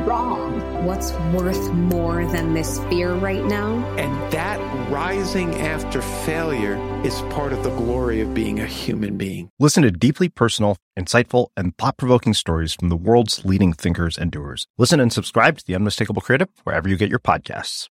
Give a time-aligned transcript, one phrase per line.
[0.00, 0.84] wrong?
[0.84, 3.76] What's worth more than this fear right now?
[3.96, 4.58] And that
[4.90, 9.50] rising after failure is part of the glory of being a human being.
[9.58, 14.30] Listen to deeply personal, insightful, and thought provoking stories from the world's leading thinkers and
[14.30, 14.66] doers.
[14.78, 17.88] Listen and subscribe to The Unmistakable Creative wherever you get your podcasts.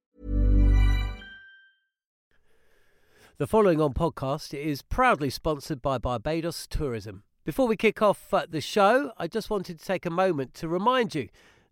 [3.39, 7.21] The following on podcast is proudly sponsored by Barbados Tourism.
[7.46, 10.68] Before we kick off uh, the show, I just wanted to take a moment to
[10.68, 11.29] remind you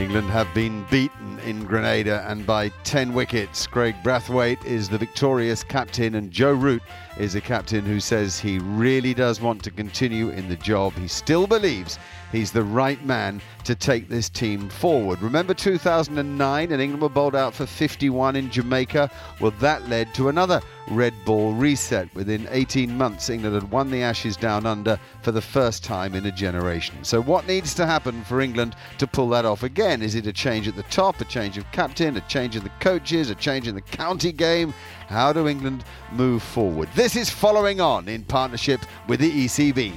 [0.00, 3.66] England have been beaten in Grenada and by 10 wickets.
[3.66, 6.82] Kraigg Brathwaite is the victorious captain, and Joe Root
[7.18, 10.94] is a captain who says he really does want to continue in the job.
[10.94, 11.98] He still believes
[12.32, 15.20] he's the right man to take this team forward.
[15.22, 19.10] Remember 2009 and England were bowled out for 51 in Jamaica?
[19.40, 22.12] Well, that led to another red ball reset.
[22.14, 26.26] Within 18 months, England had won the Ashes down under for the first time in
[26.26, 26.96] a generation.
[27.02, 30.02] So, what needs to happen for England to pull that off again?
[30.02, 32.72] Is it a change at the top, a change of captain, a change in the
[32.80, 34.74] coaches, a change in the county game?
[35.08, 36.88] How do England move forward?
[36.94, 39.94] This is following on in partnership with the ECB.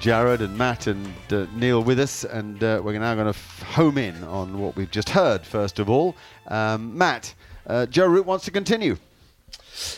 [0.00, 3.62] Jared and Matt and uh, Neil with us, and uh, we're now going to f-
[3.62, 5.44] home in on what we've just heard.
[5.44, 6.14] First of all,
[6.46, 7.34] um, Matt,
[7.66, 8.96] uh, Joe Root wants to continue.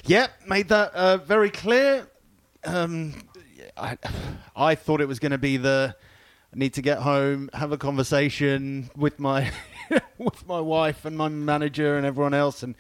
[0.06, 2.08] Yep, made that uh, very clear.
[2.64, 3.12] Um,
[3.76, 3.98] I,
[4.56, 5.94] I thought it was going to be the
[6.54, 9.50] need to get home, have a conversation with my
[10.18, 12.74] with my wife and my manager and everyone else, and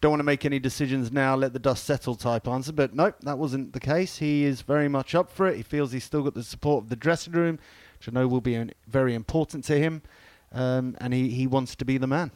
[0.00, 2.72] don't want to make any decisions now, let the dust settle type answer.
[2.72, 4.18] But nope, that wasn't the case.
[4.18, 5.56] He is very much up for it.
[5.56, 7.58] He feels he's still got the support of the dressing room,
[7.98, 10.02] which I know will be very important to him.
[10.52, 12.30] Um, and he, he wants to be the man.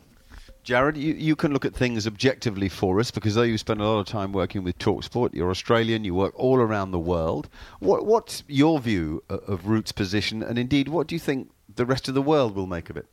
[0.63, 3.85] Jared, you, you can look at things objectively for us because though you spend a
[3.85, 7.49] lot of time working with Talksport, you're Australian, you work all around the world.
[7.79, 11.87] What, what's your view of, of Root's position, and indeed, what do you think the
[11.87, 13.07] rest of the world will make of it?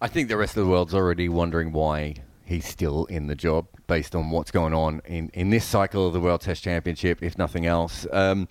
[0.00, 3.66] I think the rest of the world's already wondering why he's still in the job
[3.86, 7.36] based on what's going on in, in this cycle of the World Test Championship, if
[7.38, 8.06] nothing else.
[8.12, 8.48] Um,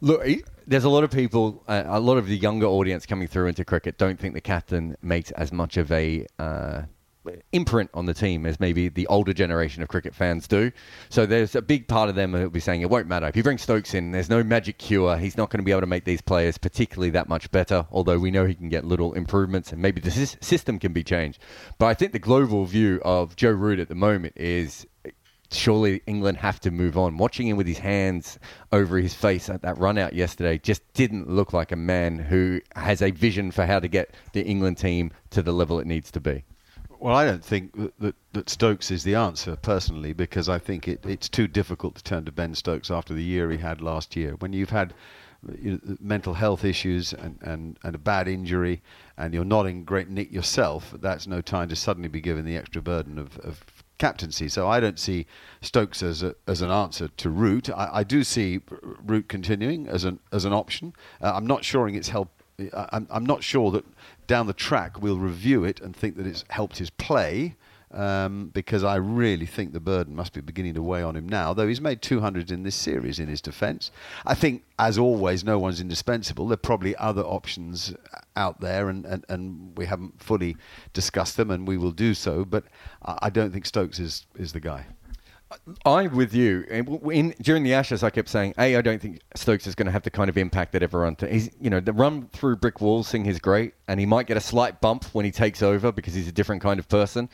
[0.00, 0.24] look,
[0.66, 3.64] there's a lot of people, uh, a lot of the younger audience coming through into
[3.64, 6.82] cricket don't think the captain makes as much of a uh,
[7.52, 10.72] imprint on the team as maybe the older generation of cricket fans do.
[11.08, 13.26] So there's a big part of them who'll be saying it won't matter.
[13.26, 15.16] If you bring Stokes in, there's no magic cure.
[15.16, 18.18] He's not going to be able to make these players particularly that much better, although
[18.18, 21.38] we know he can get little improvements and maybe the system can be changed.
[21.78, 24.86] But I think the global view of Joe Root at the moment is
[25.54, 27.18] surely England have to move on.
[27.18, 28.38] Watching him with his hands
[28.72, 32.60] over his face at that run out yesterday just didn't look like a man who
[32.74, 36.10] has a vision for how to get the England team to the level it needs
[36.12, 36.44] to be.
[37.02, 40.86] Well, I don't think that, that, that, Stokes is the answer personally, because I think
[40.86, 44.14] it, it's too difficult to turn to Ben Stokes after the year he had last
[44.14, 44.36] year.
[44.38, 44.94] When you've had
[45.58, 48.82] you know, mental health issues and, and, and a bad injury,
[49.18, 52.56] and you're not in great nick yourself, that's no time to suddenly be given the
[52.56, 53.64] extra burden of, of
[53.98, 54.48] captaincy.
[54.48, 55.26] So I don't see
[55.60, 57.68] Stokes as a, as an answer to Root.
[57.68, 58.60] I, I do see
[59.04, 60.92] Root continuing as an as an option.
[61.20, 62.28] Uh, I'm not sure it's help.
[62.72, 63.84] I'm, I'm not sure that
[64.26, 67.56] down the track we'll review it and think that it's helped his play.
[67.90, 71.52] Um, because I really think the burden must be beginning to weigh on him now,
[71.52, 73.90] though he's made 200 in this series in his defence.
[74.24, 76.48] I think, as always, no one's indispensable.
[76.48, 77.94] There are probably other options
[78.34, 80.56] out there, and, and, and we haven't fully
[80.94, 82.64] discussed them, and we will do so, but
[83.02, 84.86] I don't think Stokes is, is the guy.
[85.84, 86.62] I'm with you.
[86.70, 89.92] In, during the Ashes, I kept saying, "A, I don't think Stokes is going to
[89.92, 91.16] have the kind of impact that everyone.
[91.16, 94.26] Th- he's, you know, the run through brick walls thing is great, and he might
[94.26, 97.28] get a slight bump when he takes over because he's a different kind of person.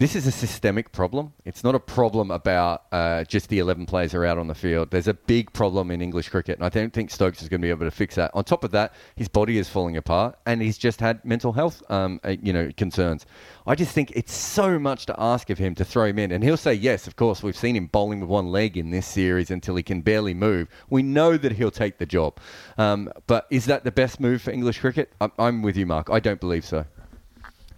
[0.00, 1.34] This is a systemic problem.
[1.44, 4.90] It's not a problem about uh, just the 11 players are out on the field.
[4.90, 7.66] There's a big problem in English cricket, and I don't think Stokes is going to
[7.66, 8.30] be able to fix that.
[8.32, 11.82] On top of that, his body is falling apart, and he's just had mental health,
[11.90, 13.26] um, uh, you know, concerns.
[13.66, 16.42] I just think it's so much to ask of him to throw him in, and
[16.42, 17.06] he'll say yes.
[17.06, 20.00] Of course, we've seen him bowling with one leg in this series until he can
[20.00, 20.68] barely move.
[20.88, 22.38] We know that he'll take the job,
[22.78, 25.12] um, but is that the best move for English cricket?
[25.20, 26.08] I'm, I'm with you, Mark.
[26.08, 26.86] I don't believe so.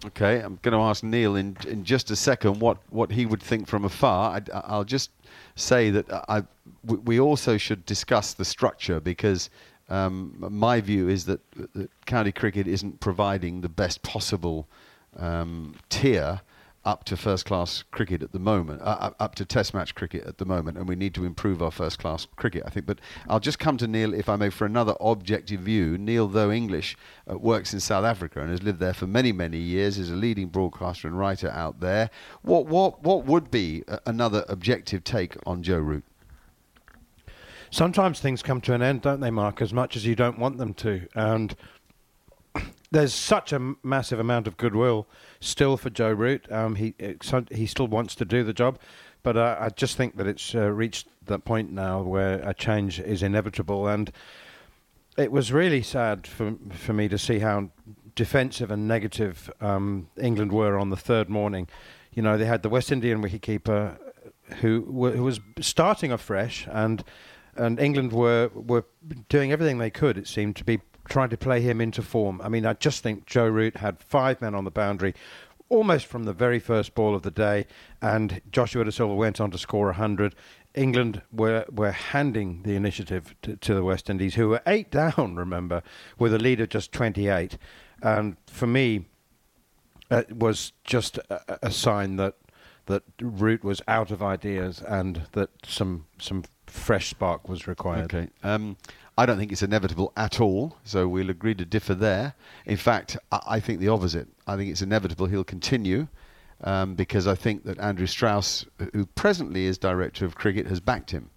[0.05, 3.41] Okay, I'm going to ask Neil in in just a second what, what he would
[3.41, 4.41] think from afar.
[4.53, 5.11] I, will just
[5.55, 6.43] say that I,
[6.83, 9.49] we also should discuss the structure because
[9.89, 11.39] um, my view is that,
[11.73, 14.67] that, county cricket isn't providing the best possible
[15.17, 16.41] um, tier
[16.85, 20.37] up to first class cricket at the moment, uh, up to test match cricket at
[20.37, 22.85] the moment, and we need to improve our first class cricket, I think.
[22.85, 25.97] But I'll just come to Neil, if I may, for another objective view.
[25.97, 26.97] Neil, though English,
[27.29, 30.15] uh, works in South Africa and has lived there for many, many years, is a
[30.15, 32.09] leading broadcaster and writer out there.
[32.41, 36.03] What, what, what would be another objective take on Joe Root?
[37.73, 40.59] Sometimes things come to an end, don't they, Mark, as much as you don't want
[40.59, 41.07] them to.
[41.15, 41.55] And
[42.93, 45.07] there's such a massive amount of goodwill
[45.39, 46.49] still for Joe Root.
[46.51, 46.93] Um, he
[47.51, 48.79] he still wants to do the job,
[49.23, 52.99] but uh, I just think that it's uh, reached that point now where a change
[52.99, 53.87] is inevitable.
[53.87, 54.11] And
[55.17, 57.71] it was really sad for for me to see how
[58.15, 61.67] defensive and negative um, England were on the third morning.
[62.13, 63.97] You know, they had the West Indian wicketkeeper
[64.61, 64.81] who
[65.15, 67.03] who was starting afresh and
[67.55, 68.85] and England were were
[69.29, 70.15] doing everything they could.
[70.15, 72.41] It seemed to be trying to play him into form.
[72.43, 75.13] I mean, I just think Joe Root had five men on the boundary
[75.73, 77.65] almost from the very first ball of the day,
[77.99, 80.35] and Joshua Da Silva went on to score 100.
[80.75, 85.35] England were, were handing the initiative to, to the West Indies, who were eight down,
[85.35, 85.81] remember,
[86.19, 87.57] with a lead of just 28.
[88.03, 89.05] And for me,
[90.11, 92.35] it was just a, a sign that
[92.85, 98.13] that Root was out of ideas and that some some fresh spark was required.
[98.13, 98.29] Okay.
[98.43, 98.75] Um,
[99.17, 102.33] I don't think it's inevitable at all, so we'll agree to differ there.
[102.65, 104.27] In fact, I, think the opposite.
[104.47, 106.07] I think it's inevitable he'll continue
[106.63, 111.11] um, because I think that Andrew Strauss, who presently is director of cricket, has backed
[111.11, 111.29] him.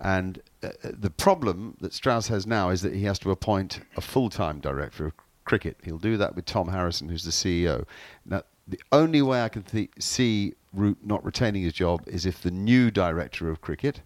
[0.00, 4.00] And uh, the problem that Strauss has now is that he has to appoint a
[4.00, 5.14] full time director of
[5.44, 5.78] cricket.
[5.82, 7.86] He'll do that with Tom Harrison, who's the CEO.
[8.24, 12.42] Now, the only way I can th- see Root not retaining his job is if
[12.42, 14.02] the new director of cricket,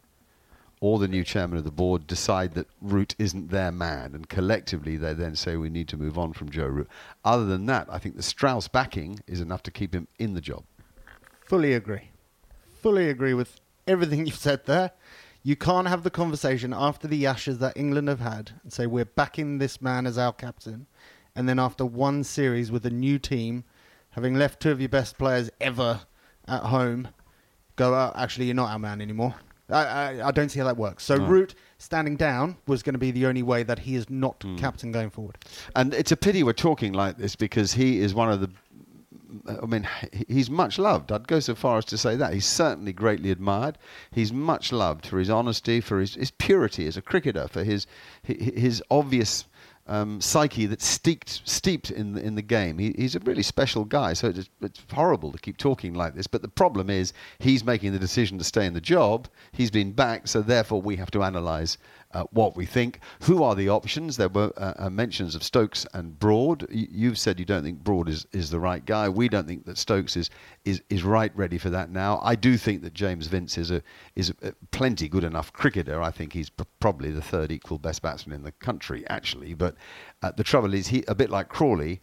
[0.80, 4.96] or the new chairman of the board decide that Root isn't their man, and collectively
[4.96, 6.88] they then say we need to move on from Joe Root.
[7.22, 10.40] Other than that, I think the Strauss backing is enough to keep him in the
[10.40, 10.64] job.
[11.44, 12.10] Fully agree.
[12.80, 14.92] Fully agree with everything you've said there.
[15.42, 19.04] You can't have the conversation after the Ashes that England have had and say we're
[19.04, 20.86] backing this man as our captain,
[21.36, 23.64] and then after one series with a new team,
[24.10, 26.00] having left two of your best players ever
[26.48, 27.08] at home,
[27.76, 28.16] go out.
[28.16, 29.34] Actually, you're not our man anymore
[29.70, 31.04] I, I, I, don't see how that works.
[31.04, 31.26] So no.
[31.26, 34.58] Root standing down was going to be the only way that he is not mm.
[34.58, 35.38] captain going forward.
[35.74, 38.50] And it's a pity we're talking like this because he is one of the.
[39.46, 39.88] I mean,
[40.26, 41.12] he's much loved.
[41.12, 43.78] I'd go so far as to say that he's certainly greatly admired.
[44.10, 47.86] He's much loved for his honesty, for his, his purity as a cricketer, for his
[48.24, 49.44] his obvious
[49.90, 52.78] um, psyche that's steeped, steeped in the, in the game.
[52.78, 56.28] He, he's a really special guy, so it's, it's horrible to keep talking like this.
[56.28, 59.28] But the problem is he's making the decision to stay in the job.
[59.50, 61.76] He's been back, so therefore we have to analyse
[62.12, 63.00] uh, what we think.
[63.22, 64.16] Who are the options?
[64.16, 66.66] There were uh, uh, mentions of Stokes and Broad.
[66.70, 69.08] You've said you don't think Broad is, is the right guy.
[69.08, 70.30] We don't think that Stokes is,
[70.64, 72.20] is, is right ready for that now.
[72.22, 73.82] I do think that James Vince is a
[74.16, 76.02] is a, plenty good enough cricketer.
[76.02, 79.54] I think he's p- probably the third equal best batsman in the country, actually.
[79.54, 79.76] But
[80.22, 82.00] uh, the trouble is, he a bit like Crawley,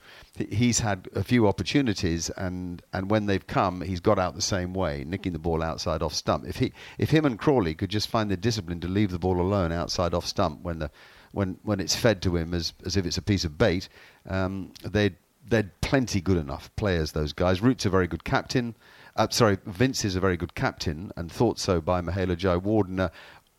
[0.50, 4.74] he's had a few opportunities, and, and when they've come, he's got out the same
[4.74, 6.46] way, nicking the ball outside off stump.
[6.48, 9.40] If he if him and Crawley could just find the discipline to leave the ball
[9.40, 10.90] alone outside off stump when the
[11.32, 13.88] when when it's fed to him as as if it's a piece of bait,
[14.28, 15.16] um, they'd
[15.50, 17.12] they're plenty good enough players.
[17.12, 17.62] Those guys.
[17.62, 18.76] Root's a very good captain.
[19.16, 23.10] Uh, sorry, Vince is a very good captain, and thought so by Mahela Jayawardene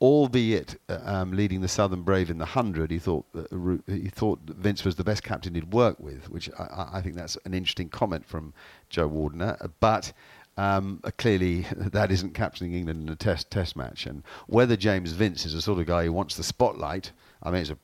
[0.00, 4.40] albeit uh, um, leading the Southern Brave in the hundred, he thought that, he thought
[4.44, 7.88] Vince was the best captain he'd worked with, which I, I think that's an interesting
[7.88, 8.52] comment from
[8.90, 9.70] Jayawardene.
[9.80, 10.12] But
[10.56, 14.06] um, uh, clearly, that isn't captaining England in a test test match.
[14.06, 17.12] And whether James Vince is the sort of guy who wants the spotlight,
[17.42, 17.78] I mean, it's a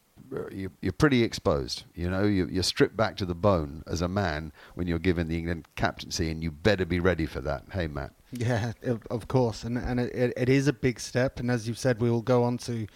[0.51, 1.85] you're, pretty exposed.
[1.95, 5.29] You know, you, you're stripped back to the bone as a man when you're given
[5.29, 7.65] the England captaincy, and you better be ready for that.
[7.73, 8.13] Hey, Matt.
[8.33, 11.39] Yeah, of, of course, and and it, it is a big step.
[11.39, 12.87] And as you've said, we will go on to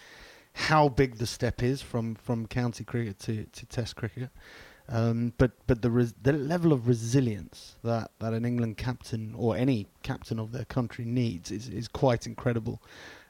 [0.55, 4.31] how big the step is from, from county cricket to, to Test cricket.
[4.89, 9.55] Um, but but the res- the level of resilience that, that an England captain or
[9.55, 12.81] any captain of their country needs is, is quite incredible,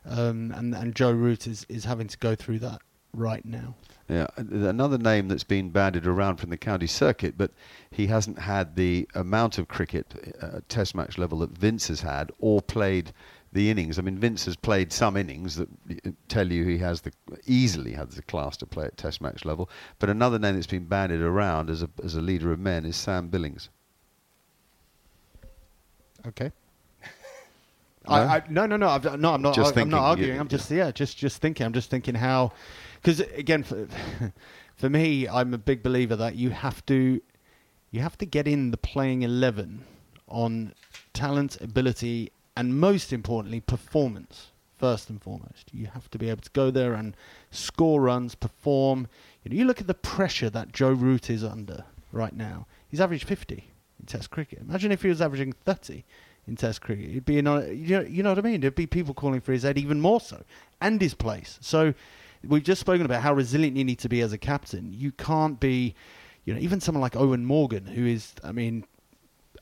[0.05, 2.81] um, and and Joe Root is, is having to go through that
[3.13, 3.75] right now.
[4.09, 7.51] Yeah, another name that's been bandied around from the county circuit, but
[7.91, 12.33] he hasn't had the amount of cricket uh, Test match level that Vince has had,
[12.39, 13.13] or played
[13.53, 13.99] the innings.
[13.99, 15.69] I mean, Vince has played some innings that
[16.29, 17.13] tell you he has the
[17.47, 19.69] easily has the class to play at Test match level.
[19.99, 22.97] But another name that's been bandied around as a as a leader of men is
[22.97, 23.69] Sam Billings.
[26.27, 26.51] Okay.
[28.09, 28.15] No?
[28.15, 29.35] I, I, no, no, no, I've, no.
[29.35, 29.55] I'm not.
[29.55, 30.35] Just I, thinking, I'm not arguing.
[30.35, 31.67] yeah, I'm just yeah, just just thinking.
[31.67, 32.53] I'm just thinking how,
[33.01, 33.87] because again, for,
[34.77, 37.21] for me, I'm a big believer that you have to,
[37.91, 39.85] you have to get in the playing eleven
[40.29, 40.75] on
[41.13, 44.49] talent, ability, and most importantly, performance.
[44.77, 47.17] First and foremost, you have to be able to go there and
[47.51, 49.09] score runs, perform.
[49.43, 52.69] You know, you look at the pressure that Joe Root is under right now.
[52.89, 54.61] He's averaged 50 in Test cricket.
[54.61, 56.05] Imagine if he was averaging 30
[56.49, 57.11] in Test cricket.
[57.11, 58.61] It'd be you know, you know what I mean.
[58.61, 60.43] There'd be people calling for his head even more so,
[60.81, 61.59] and his place.
[61.61, 61.95] So
[62.47, 64.93] we've just spoken about how resilient you need to be as a captain.
[64.93, 65.95] You can't be,
[66.45, 68.85] you know, even someone like Eoin Morgan, who is, I mean,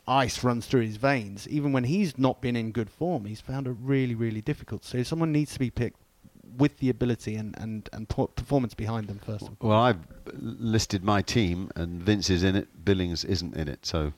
[0.07, 1.49] ice runs through his veins.
[1.49, 4.85] Even when he's not been in good form, he's found it really, really difficult.
[4.85, 6.01] So someone needs to be picked
[6.57, 9.51] with the ability and, and, and performance behind them first.
[9.61, 9.99] Well, I've
[10.33, 13.85] listed my team, and Vince is in it, Billings isn't in it.
[13.85, 14.13] So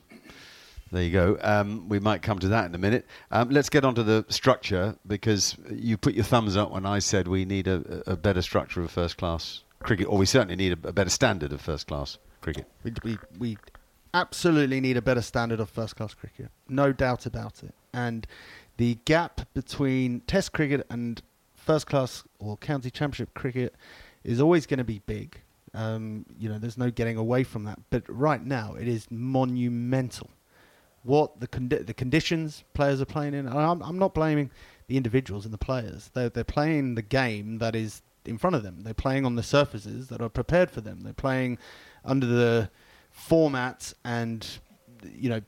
[0.91, 1.37] there you go.
[1.41, 3.05] Um, we might come to that in a minute.
[3.31, 6.99] Um, let's get on to the structure because you put your thumbs up when I
[6.99, 10.73] said we need a, a better structure of first class cricket, or we certainly need
[10.83, 12.65] a, a better standard of first class cricket.
[12.83, 13.57] We, we, we
[14.13, 16.49] absolutely need a better standard of first class cricket.
[16.67, 17.73] No doubt about it.
[17.93, 18.25] And
[18.77, 21.21] the gap between Test cricket and
[21.55, 23.75] first class or county championship cricket
[24.23, 25.39] is always going to be big.
[25.73, 27.79] Um, you know, there's no getting away from that.
[27.89, 30.29] But right now, it is monumental.
[31.03, 33.47] What the condi- the conditions players are playing in.
[33.47, 34.51] I'm, I'm not blaming
[34.87, 36.11] the individuals and the players.
[36.13, 38.81] They're they're playing the game that is in front of them.
[38.83, 41.01] They're playing on the surfaces that are prepared for them.
[41.01, 41.57] They're playing
[42.03, 42.69] under the
[43.11, 44.47] format and
[45.03, 45.41] you know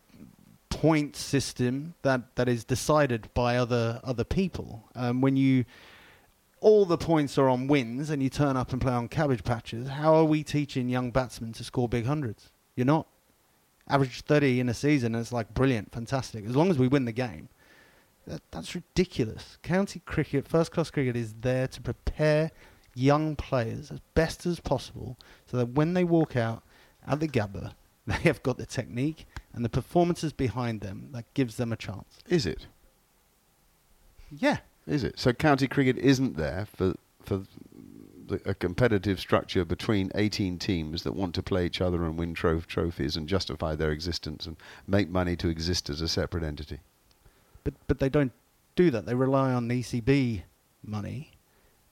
[0.70, 4.90] point system that, that is decided by other other people.
[4.96, 5.66] Um, when you
[6.60, 9.90] all the points are on wins and you turn up and play on cabbage patches,
[9.90, 12.52] how are we teaching young batsmen to score big hundreds?
[12.76, 13.08] You're not.
[13.92, 16.46] Average 30 in a season, and it's like brilliant, fantastic.
[16.46, 17.50] As long as we win the game.
[18.28, 19.58] That, that's ridiculous.
[19.64, 22.52] County cricket, first class cricket, is there to prepare
[22.94, 25.18] young players as best as possible
[25.48, 26.64] so that when they walk out,
[27.08, 27.74] at the Gabba,
[28.08, 32.20] they have got the technique and the performances behind them that gives them a chance.
[32.28, 32.68] Is it?
[34.30, 34.58] Yeah.
[34.88, 35.20] Is it?
[35.20, 37.44] So county cricket isn't there for for
[38.46, 42.62] a competitive structure between 18 teams that want to play each other and win tro-
[42.62, 46.80] trophies and justify their existence and make money to exist as a separate entity.
[47.64, 48.32] But but they don't
[48.76, 49.06] do that.
[49.06, 50.44] They rely on the ECB
[50.84, 51.32] money,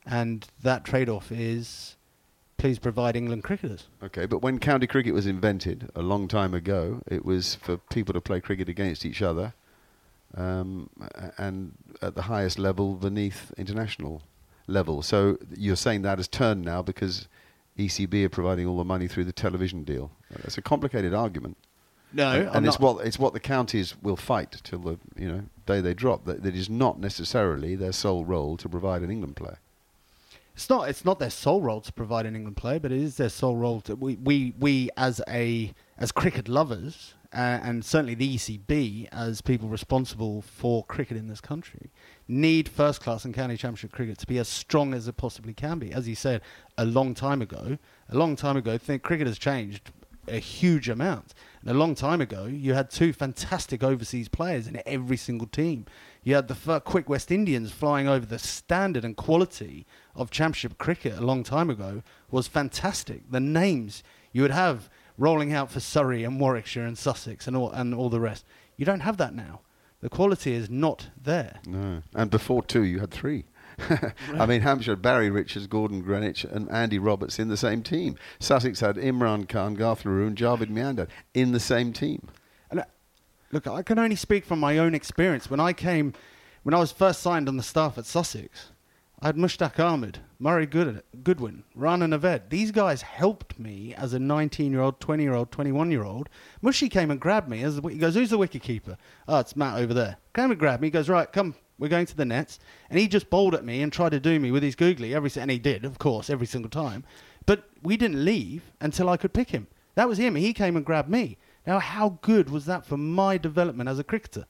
[0.05, 1.95] and that trade-off is
[2.57, 3.87] please provide England cricketers.
[4.03, 8.13] Okay, but when county cricket was invented a long time ago, it was for people
[8.13, 9.53] to play cricket against each other,
[10.35, 10.89] um,
[11.37, 14.21] and at the highest level beneath international
[14.69, 15.01] level.
[15.01, 17.27] So you're saying that has turned now because
[17.77, 20.11] ECB are providing all the money through the television deal.
[20.43, 21.57] It's a complicated argument.
[22.11, 22.95] No, and, I'm and it's not.
[22.95, 26.25] what it's what the counties will fight till the you know day they drop.
[26.25, 29.59] That, that is not necessarily their sole role to provide an England player.
[30.55, 30.89] It's not.
[30.89, 33.55] It's not their sole role to provide an England player, but it is their sole
[33.55, 39.07] role to we we, we as a as cricket lovers uh, and certainly the ECB
[39.11, 41.91] as people responsible for cricket in this country
[42.29, 45.79] need first class and county championship cricket to be as strong as it possibly can
[45.79, 45.91] be.
[45.91, 46.41] As you said
[46.77, 49.91] a long time ago, a long time ago, think cricket has changed
[50.27, 51.33] a huge amount.
[51.61, 55.87] And a long time ago, you had two fantastic overseas players in every single team.
[56.23, 61.17] You had the quick West Indians flying over the standard and quality of Championship cricket
[61.17, 63.31] a long time ago was fantastic.
[63.31, 67.71] The names you would have rolling out for Surrey and Warwickshire and Sussex and all,
[67.71, 68.45] and all the rest.
[68.77, 69.61] You don't have that now.
[70.01, 71.59] The quality is not there.
[71.65, 72.01] No.
[72.15, 73.45] And before two, you had three.
[74.33, 78.15] I mean, Hampshire had Barry Richards, Gordon Greenidge, and Andy Roberts in the same team.
[78.39, 82.27] Sussex had Imran Khan, Garth Le Roux, and Javed Miandad in the same team.
[82.71, 82.85] And uh,
[83.51, 85.49] look, I can only speak from my own experience.
[85.49, 86.13] When I came,
[86.63, 88.71] when I was first signed on the staff at Sussex,
[89.21, 92.49] I had Mushtaq Ahmed, Murray Good- Goodwin, Rana Naved.
[92.49, 96.29] These guys helped me as a 19 year old, 20 year old, 21 year old.
[96.61, 97.61] Mushy came and grabbed me.
[97.61, 98.97] As the, he goes, Who's the wicket keeper?
[99.27, 100.15] Oh, it's Matt over there.
[100.33, 100.87] Came and grabbed me.
[100.87, 102.59] He goes, Right, come, we're going to the nets.
[102.89, 105.31] And he just bowled at me and tried to do me with his googly every
[105.35, 107.03] And he did, of course, every single time.
[107.45, 109.67] But we didn't leave until I could pick him.
[109.95, 110.35] That was him.
[110.35, 111.37] He came and grabbed me.
[111.67, 114.45] Now, how good was that for my development as a cricketer?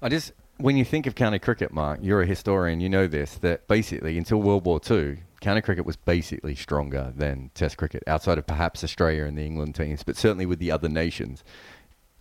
[0.00, 3.36] I just when you think of county cricket, Mark, you're a historian, you know this,
[3.38, 8.38] that basically until World War II, county cricket was basically stronger than Test cricket, outside
[8.38, 11.42] of perhaps Australia and the England teams, but certainly with the other nations.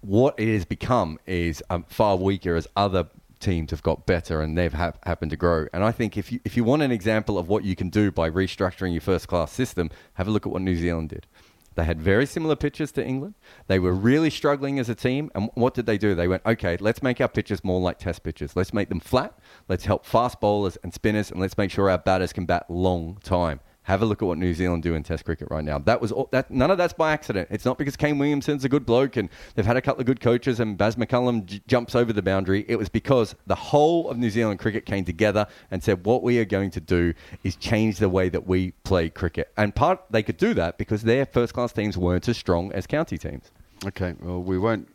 [0.02, 3.08] What it has become is um, far weaker as other
[3.40, 5.68] teams have got better and they've ha- happened to grow.
[5.74, 8.12] And I think if you, if you want an example of what you can do
[8.12, 11.28] by restructuring your first class system, have a look at what New Zealand did.
[11.76, 13.36] They had very similar pitches to England.
[13.68, 15.32] They were really struggling as a team.
[15.36, 16.16] And what did they do?
[16.16, 18.56] They went, okay, let's make our pitches more like test pitches.
[18.56, 19.38] Let's make them flat.
[19.68, 21.32] Let's help fast bowlers and spinners.
[21.32, 23.60] And let's make sure our batters can bat long time.
[23.84, 25.78] Have a look at what New Zealand do in Test cricket right now.
[25.78, 26.50] That was all, that.
[26.50, 27.50] None of that's by accident.
[27.52, 30.22] It's not because Kane Williamson's a good bloke and they've had a couple of good
[30.22, 32.66] coaches and Baz McCullum j- jumps over the boundary.
[32.68, 36.40] It was because the whole of New Zealand cricket came together and said, "What we
[36.40, 37.14] are going to do
[37.44, 41.04] is change the way that we play cricket." And part they could do that because
[41.04, 43.52] their first-class teams weren't as strong as county teams.
[43.86, 44.88] Okay, well, we won't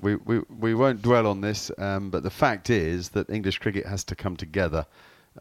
[0.00, 3.86] we, we, we won't dwell on this, um, but the fact is that English cricket
[3.86, 4.86] has to come together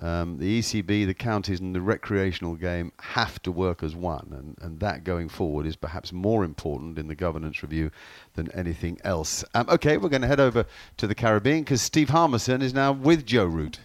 [0.02, 4.58] um, the ECB, the counties, and the recreational game have to work as one, and,
[4.62, 7.92] and that going forward is perhaps more important in the governance review
[8.34, 9.44] than anything else.
[9.54, 10.66] Um, okay, we're going to head over
[10.98, 13.80] to the Caribbean because Steve Harmison is now with Joe Root.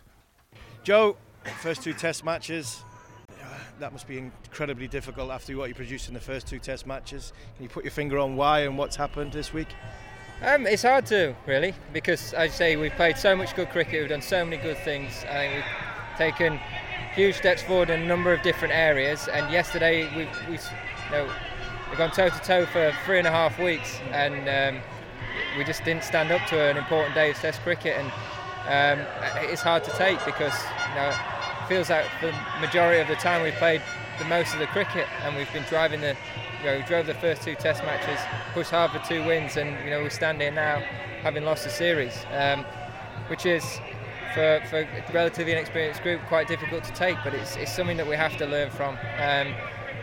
[0.83, 1.17] Joe,
[1.61, 2.83] first two test matches,
[3.79, 7.33] that must be incredibly difficult after what you produced in the first two test matches.
[7.57, 9.69] Can you put your finger on why and what's happened this week?
[10.41, 14.01] Um, it's hard to really because, as I say, we've played so much good cricket,
[14.01, 15.25] we've done so many good things.
[15.29, 16.61] I think we've taken
[17.15, 19.29] huge steps forward in a number of different areas.
[19.29, 21.31] And yesterday we we you know,
[21.89, 24.83] we've gone toe to toe for three and a half weeks, and um,
[25.57, 27.97] we just didn't stand up to an important day of Test cricket.
[27.97, 29.07] And um,
[29.51, 30.55] it's hard to take because
[30.91, 33.81] you know it feels like the majority of the time we've played
[34.19, 36.17] the most of the cricket, and we've been driving the
[36.61, 38.21] you know, we drove the first two Test matches,
[38.53, 40.83] pushed hard for two wins, and you know we stand here now
[41.23, 42.65] having lost the series, um,
[43.29, 43.81] which is
[44.35, 48.07] for, for a relatively inexperienced group quite difficult to take, but it's, it's something that
[48.07, 48.97] we have to learn from.
[49.19, 49.55] Um,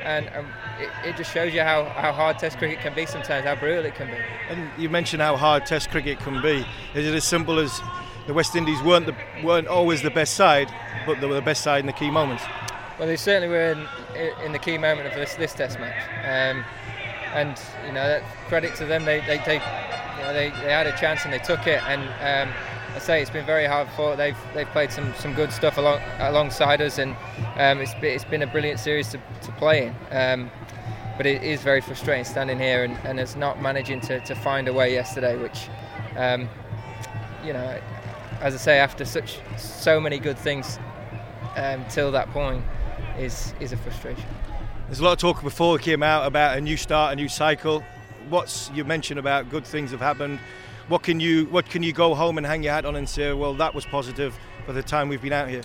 [0.04, 0.48] and um,
[0.80, 3.86] it, it, just shows you how, how hard Test cricket can be sometimes, how brutal
[3.86, 4.18] it can be.
[4.50, 6.66] And you mentioned how hard Test cricket can be.
[6.94, 7.82] Is it as simple as
[8.28, 10.72] the West Indies weren't the, weren't always the best side,
[11.06, 12.44] but they were the best side in the key moments?
[13.00, 13.88] Well, they certainly were in,
[14.46, 16.04] in the key moment of this, this Test match.
[16.24, 16.64] Um,
[17.36, 19.06] and you know, credit to them.
[19.06, 21.84] They they, they, you know, they, they had a chance and they took it.
[21.84, 22.56] And um,
[22.96, 26.00] I say it's been very hard for they've they've played some, some good stuff along
[26.20, 27.12] alongside us, and
[27.58, 29.96] um, it's it's been a brilliant series to, to play in.
[30.12, 30.52] Um,
[31.18, 34.68] but it is very frustrating standing here and, and it's not managing to, to find
[34.68, 35.70] a way yesterday, which
[36.18, 36.50] um,
[37.44, 37.80] you know,
[38.42, 40.80] as I say, after such so many good things
[41.56, 42.64] um, till that point,
[43.18, 44.26] is is a frustration.
[44.88, 47.30] There's a lot of talk before it came out about a new start, a new
[47.30, 47.84] cycle.
[48.30, 50.40] What's you mentioned about good things have happened?
[50.88, 53.34] What can you what can you go home and hang your hat on and say,
[53.34, 55.62] well, that was positive for the time we've been out here?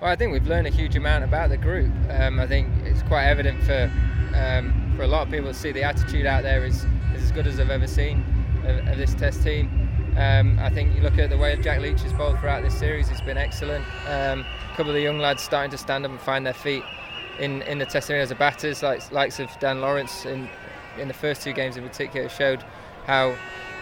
[0.00, 1.90] Well, I think we've learned a huge amount about the group.
[2.10, 3.90] Um, I think it's quite evident for
[4.34, 7.32] um, for a lot of people to see the attitude out there is, is as
[7.32, 8.24] good as I've ever seen
[8.64, 9.88] of, of this Test team.
[10.16, 13.08] Um, I think you look at the way Jack Leach has bowled throughout this series;
[13.08, 13.84] it's been excellent.
[14.06, 16.82] Um, a couple of the young lads starting to stand up and find their feet
[17.38, 20.48] in, in the Test arena as a batters, like likes of Dan Lawrence in
[20.98, 22.62] in the first two games in particular, showed
[23.06, 23.34] how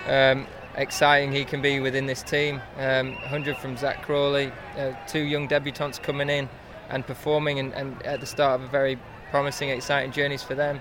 [0.07, 0.47] um,
[0.77, 2.61] exciting he can be within this team.
[2.79, 6.49] Um, 100 from Zak Crawley, uh, two young debutants coming in
[6.89, 8.99] and performing, and, and, at the start of a very
[9.31, 10.81] promising, exciting journeys for them.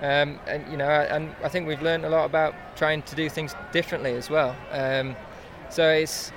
[0.00, 3.28] Um, and you know, and I think we've learned a lot about trying to do
[3.28, 4.56] things differently as well.
[4.70, 5.16] Um,
[5.70, 6.32] so it's,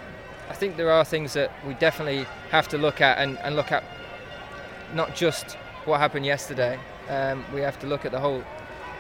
[0.50, 3.72] I think there are things that we definitely have to look at and, and look
[3.72, 3.84] at,
[4.94, 5.54] not just
[5.86, 6.80] what happened yesterday.
[7.10, 8.40] Um, we have to look at the whole,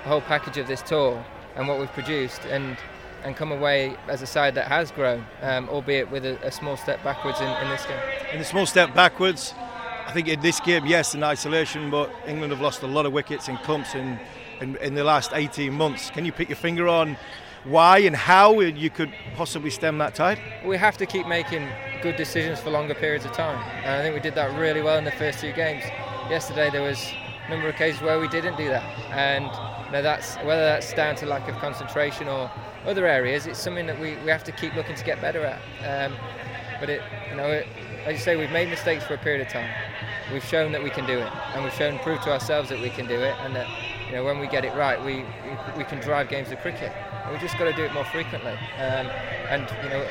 [0.03, 1.23] the whole package of this tour
[1.55, 2.77] and what we've produced and
[3.23, 6.77] and come away as a side that has grown, um, albeit with a, a, small
[6.77, 7.99] step backwards in, in, this game.
[8.33, 9.53] In a small step backwards,
[10.07, 13.13] I think in this game, yes, in isolation, but England have lost a lot of
[13.13, 14.19] wickets in clumps in,
[14.61, 16.09] in, in the last 18 months.
[16.09, 17.17] Can you put your finger on
[17.65, 20.39] why and how you could possibly stem that tide?
[20.65, 21.67] We have to keep making
[22.01, 24.97] good decisions for longer periods of time, and I think we did that really well
[24.97, 25.83] in the first two games.
[26.29, 27.11] Yesterday there was
[27.45, 29.45] a number of cases where we didn't do that, and
[29.89, 32.49] you know, that's whether that's down to lack of concentration or
[32.85, 35.59] other areas, it's something that we, we have to keep looking to get better at.
[35.85, 36.17] Um,
[36.79, 37.67] but it, you know, it,
[38.05, 39.69] as you say, we've made mistakes for a period of time.
[40.31, 42.89] We've shown that we can do it, and we've shown, proved to ourselves that we
[42.89, 43.67] can do it, and that
[44.07, 45.25] you know when we get it right, we
[45.77, 46.91] we can drive games of cricket.
[47.23, 48.53] And we just got to do it more frequently.
[48.77, 49.07] Um,
[49.49, 50.05] and you know,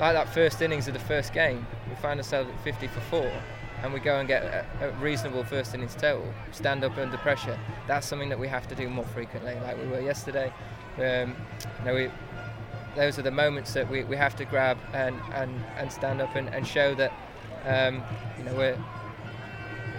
[0.00, 3.32] like that first innings of the first game, we find ourselves at 50 for four,
[3.82, 7.58] and we go and get a, a, reasonable first innings total, stand up under pressure.
[7.86, 10.52] That's something that we have to do more frequently, like we were yesterday.
[10.98, 11.36] Um,
[11.78, 12.10] you know, we,
[12.96, 16.34] those are the moments that we, we have to grab and, and, and stand up
[16.34, 17.12] and, and show that
[17.64, 18.02] um,
[18.38, 18.78] you know we're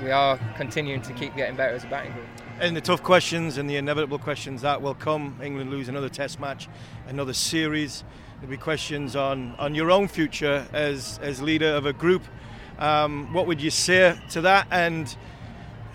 [0.04, 2.26] we are continuing to keep getting better as a batting group.
[2.60, 5.40] And the tough questions and the inevitable questions that will come.
[5.42, 6.68] England lose another Test match,
[7.08, 8.04] another series.
[8.36, 12.24] There'll be questions on, on your own future as as leader of a group.
[12.78, 14.68] Um, what would you say to that?
[14.72, 15.16] And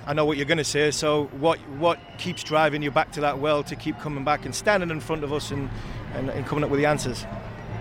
[0.07, 0.91] I know what you're going to say.
[0.91, 4.55] So what what keeps driving you back to that well to keep coming back and
[4.55, 5.71] standing in front of us and,
[6.15, 7.27] and, and coming up with the answers?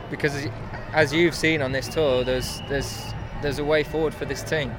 [0.10, 0.48] Because
[0.94, 4.74] as you've seen on this tour, there's there's there's a way forward for this team.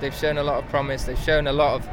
[0.00, 1.04] they've shown a lot of promise.
[1.04, 1.88] They've shown a lot of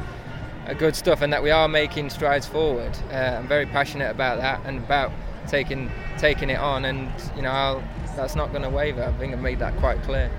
[0.66, 2.96] uh, good stuff, and that we are making strides forward.
[3.10, 5.10] Uh, I'm very passionate about that and about
[5.46, 6.84] taking taking it on.
[6.84, 7.82] And you know, I'll,
[8.14, 9.02] that's not going to waver.
[9.02, 10.30] I think I've made that quite clear.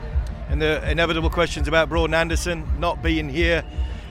[0.50, 3.64] And the inevitable questions about Broad and Anderson not being here.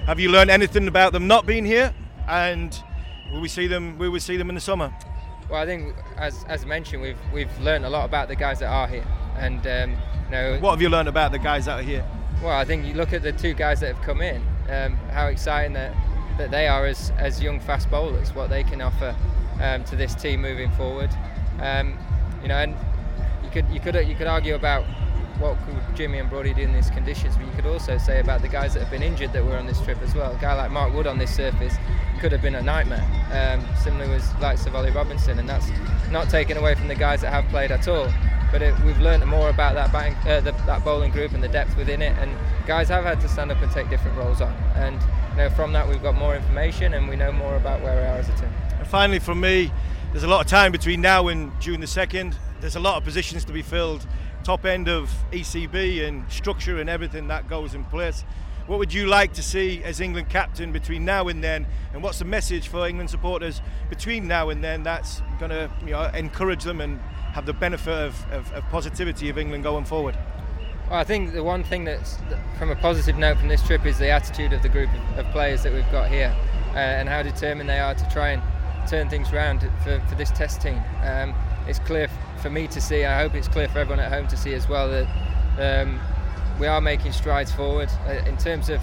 [0.08, 1.92] Have you learned anything about them not being here?
[2.26, 2.82] And
[3.30, 3.98] will we see them?
[3.98, 4.90] Will we see them in the summer?
[5.50, 8.68] Well, I think, as, as mentioned, we've we've learned a lot about the guys that
[8.68, 9.04] are here,
[9.36, 9.90] and um,
[10.24, 12.06] you know, what have you learned about the guys that are here?
[12.42, 15.26] Well, I think you look at the two guys that have come in, um, how
[15.26, 15.94] exciting that,
[16.38, 19.14] that they are as, as young fast bowlers, what they can offer
[19.60, 21.10] um, to this team moving forward.
[21.60, 21.98] Um,
[22.40, 22.74] you know, and
[23.44, 24.86] you could you could you could argue about
[25.38, 28.42] what could Jimmy and Brody do in these conditions, but you could also say about
[28.42, 30.32] the guys that have been injured that were on this trip as well.
[30.32, 31.74] A guy like Mark Wood on this surface
[32.20, 33.06] could have been a nightmare.
[33.32, 35.68] Um, similarly with like Ollie Robinson, and that's
[36.10, 38.10] not taken away from the guys that have played at all
[38.50, 39.94] but it, we've learned more about that
[40.26, 42.16] uh, the, that bowling group and the depth within it.
[42.18, 42.34] And
[42.66, 44.52] guys have had to stand up and take different roles on.
[44.74, 45.00] And
[45.32, 48.02] you know, from that, we've got more information and we know more about where we
[48.02, 48.50] are as a team.
[48.78, 49.72] And finally, from me,
[50.12, 52.36] there's a lot of time between now and June the second.
[52.60, 54.06] There's a lot of positions to be filled.
[54.48, 58.24] Top end of ECB and structure and everything that goes in place.
[58.66, 61.66] What would you like to see as England captain between now and then?
[61.92, 65.90] And what's the message for England supporters between now and then that's going to you
[65.90, 66.98] know, encourage them and
[67.34, 70.16] have the benefit of, of, of positivity of England going forward?
[70.88, 72.16] Well, I think the one thing that's
[72.58, 75.62] from a positive note from this trip is the attitude of the group of, players
[75.64, 76.34] that we've got here
[76.72, 78.42] uh, and how determined they are to try and
[78.88, 80.80] turn things around for, for this test team.
[81.02, 81.34] Um,
[81.68, 82.08] it's clear
[82.40, 84.68] for me to see, I hope it's clear for everyone at home to see as
[84.68, 85.06] well, that
[85.58, 86.00] um,
[86.58, 87.90] we are making strides forward.
[88.06, 88.80] Uh, in terms of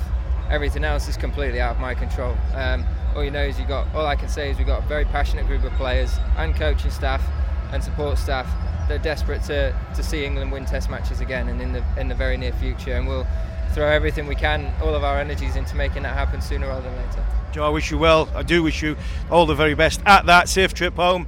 [0.49, 2.35] everything else, is completely out of my control.
[2.53, 3.93] Um, all you know is you got.
[3.95, 6.91] All I can say is we've got a very passionate group of players and coaching
[6.91, 7.23] staff
[7.71, 8.47] and support staff.
[8.87, 12.15] They're desperate to, to see England win Test matches again and in the in the
[12.15, 12.93] very near future.
[12.93, 13.25] And we'll
[13.73, 16.95] throw everything we can, all of our energies into making that happen sooner rather than
[16.95, 17.25] later.
[17.51, 18.29] Joe, I wish you well.
[18.35, 18.95] I do wish you
[19.31, 21.27] all the very best at that safe trip home,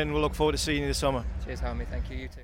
[0.00, 1.24] and we'll look forward to seeing you this summer.
[1.44, 1.84] Cheers, Harmy.
[1.86, 2.16] Thank you.
[2.16, 2.42] You too.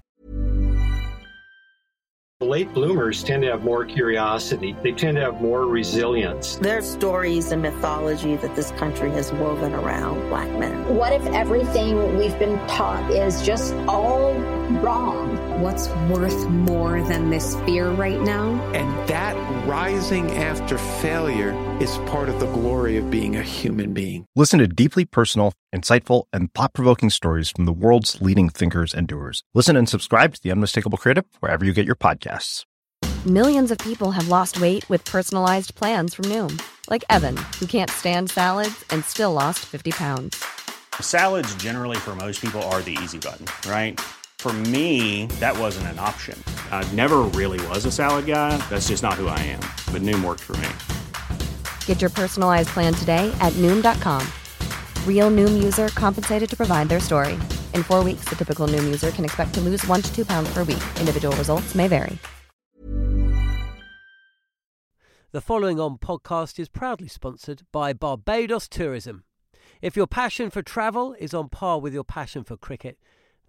[2.40, 4.74] Late bloomers tend to have more curiosity.
[4.82, 6.56] They tend to have more resilience.
[6.56, 10.96] There's stories and mythology that this country has woven around black men.
[10.96, 14.34] What if everything we've been taught is just all
[14.80, 15.60] wrong?
[15.60, 18.52] What's worth more than this fear right now?
[18.72, 24.26] And that rising after failure is part of the glory of being a human being.
[24.34, 29.06] Listen to deeply personal, insightful, and thought provoking stories from the world's leading thinkers and
[29.06, 29.42] doers.
[29.54, 32.64] Listen and subscribe to The Unmistakable Creative wherever you get your podcasts.
[33.26, 37.90] Millions of people have lost weight with personalized plans from Noom, like Evan, who can't
[37.90, 40.44] stand salads and still lost 50 pounds.
[41.00, 44.00] Salads, generally, for most people, are the easy button, right?
[44.42, 46.36] For me, that wasn't an option.
[46.72, 48.56] I never really was a salad guy.
[48.68, 49.60] That's just not who I am.
[49.94, 50.68] But Noom worked for me.
[51.86, 54.26] Get your personalized plan today at Noom.com.
[55.06, 57.34] Real Noom user compensated to provide their story.
[57.72, 60.52] In four weeks, the typical Noom user can expect to lose one to two pounds
[60.52, 60.82] per week.
[60.98, 62.18] Individual results may vary.
[65.30, 69.22] The following on podcast is proudly sponsored by Barbados Tourism.
[69.80, 72.98] If your passion for travel is on par with your passion for cricket,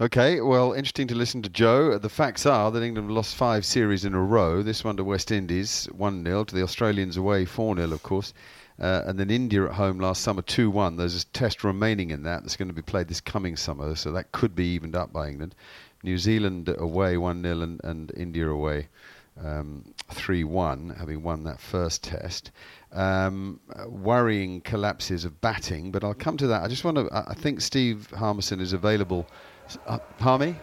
[0.00, 1.96] Okay, well, interesting to listen to Joe.
[1.96, 4.60] The facts are that England lost five series in a row.
[4.60, 8.34] This one to West Indies, 1 0, to the Australians away, 4 0, of course.
[8.80, 10.96] Uh, and then India at home last summer, 2 1.
[10.96, 14.10] There's a test remaining in that that's going to be played this coming summer, so
[14.10, 15.54] that could be evened up by England.
[16.02, 18.88] New Zealand away, 1 0, and, and India away,
[19.40, 22.50] um, 3 1, having won that first test.
[22.90, 26.62] Um, worrying collapses of batting, but I'll come to that.
[26.62, 27.08] I just want to.
[27.12, 29.28] I think Steve Harmison is available.
[29.86, 30.56] Uh, Harmy?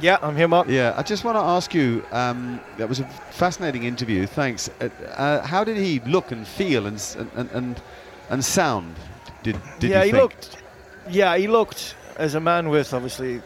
[0.00, 0.68] Yeah, I'm here, Mark.
[0.68, 2.04] Yeah, I just want to ask you.
[2.10, 4.26] Um, that was a fascinating interview.
[4.26, 4.70] Thanks.
[4.80, 7.02] Uh, uh, how did he look and feel and
[7.34, 7.82] and and,
[8.30, 8.96] and sound?
[9.42, 10.62] Did did yeah, he, looked.
[11.08, 13.42] Yeah, he looked as a man with obviously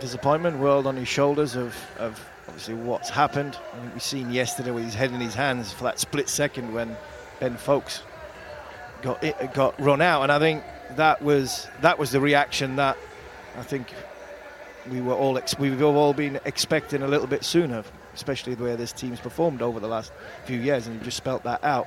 [0.00, 3.56] disappointment, world on his shoulders of, of obviously what's happened.
[3.72, 6.72] I think we've seen yesterday with his head in his hands for that split second
[6.72, 6.96] when
[7.38, 8.02] Ben Foakes
[9.02, 10.64] got it, got run out, and I think
[10.96, 12.96] that was that was the reaction that
[13.58, 13.92] I think
[14.90, 17.84] we were all ex- we've all been expecting a little bit sooner,
[18.14, 20.12] especially the way this team's performed over the last
[20.44, 21.86] few years, and he just spelt that out.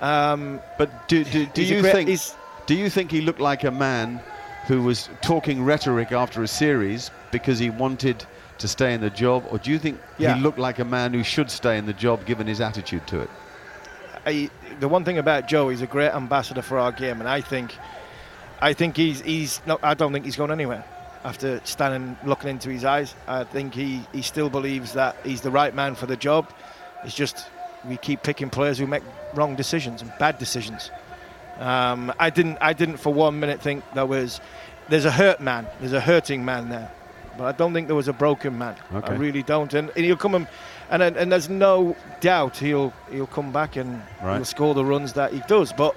[0.00, 2.20] Um, but do, do, do you great, think
[2.66, 4.20] do you think he looked like a man
[4.66, 8.24] who was talking rhetoric after a series because he wanted
[8.58, 10.34] to stay in the job, or do you think Yeah.
[10.34, 13.20] he looked like a man who should stay in the job given his attitude to
[13.20, 13.30] it?
[14.24, 14.50] I,
[14.80, 17.74] the one thing about Joe, he's a great ambassador for our game, and I think,
[18.60, 20.84] I think he's he's no, I don't think he's gone anywhere
[21.26, 23.14] after standing looking into his eyes.
[23.26, 26.42] I think he he still believes that he's the right man for the job.
[27.04, 27.36] It's just
[27.84, 29.02] we keep picking players who make
[29.34, 30.90] wrong decisions and bad decisions.
[31.58, 34.40] Um, I didn't I didn't for one minute think there was
[34.88, 36.90] there's a hurt man, there's a hurting man there,
[37.36, 38.76] but I don't think there was a broken man.
[38.94, 39.12] Okay.
[39.14, 40.46] I really don't, and, and he'll come and,
[40.90, 44.36] and and there's no doubt he'll he'll come back and Right.
[44.36, 45.72] he'll score the runs that he does.
[45.72, 45.96] But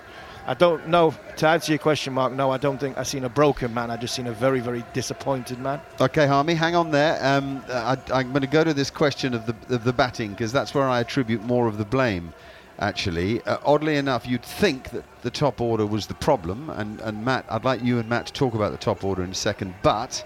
[0.50, 2.34] I don't know to answer your question, Mark.
[2.34, 3.92] No, I don't think I've seen a broken man.
[3.92, 5.80] I've just seen a very very disappointed man.
[6.02, 7.24] Okay, Harmy, hang on there.
[7.24, 10.52] Um, I, I'm going to go to this question of the of the batting because
[10.52, 12.34] that's where I attribute more of the blame.
[12.80, 17.24] Actually, uh, oddly enough, you'd think that the top order was the problem, and, and
[17.24, 19.76] Matt, I'd like you and Matt to talk about the top order in a second.
[19.84, 20.26] But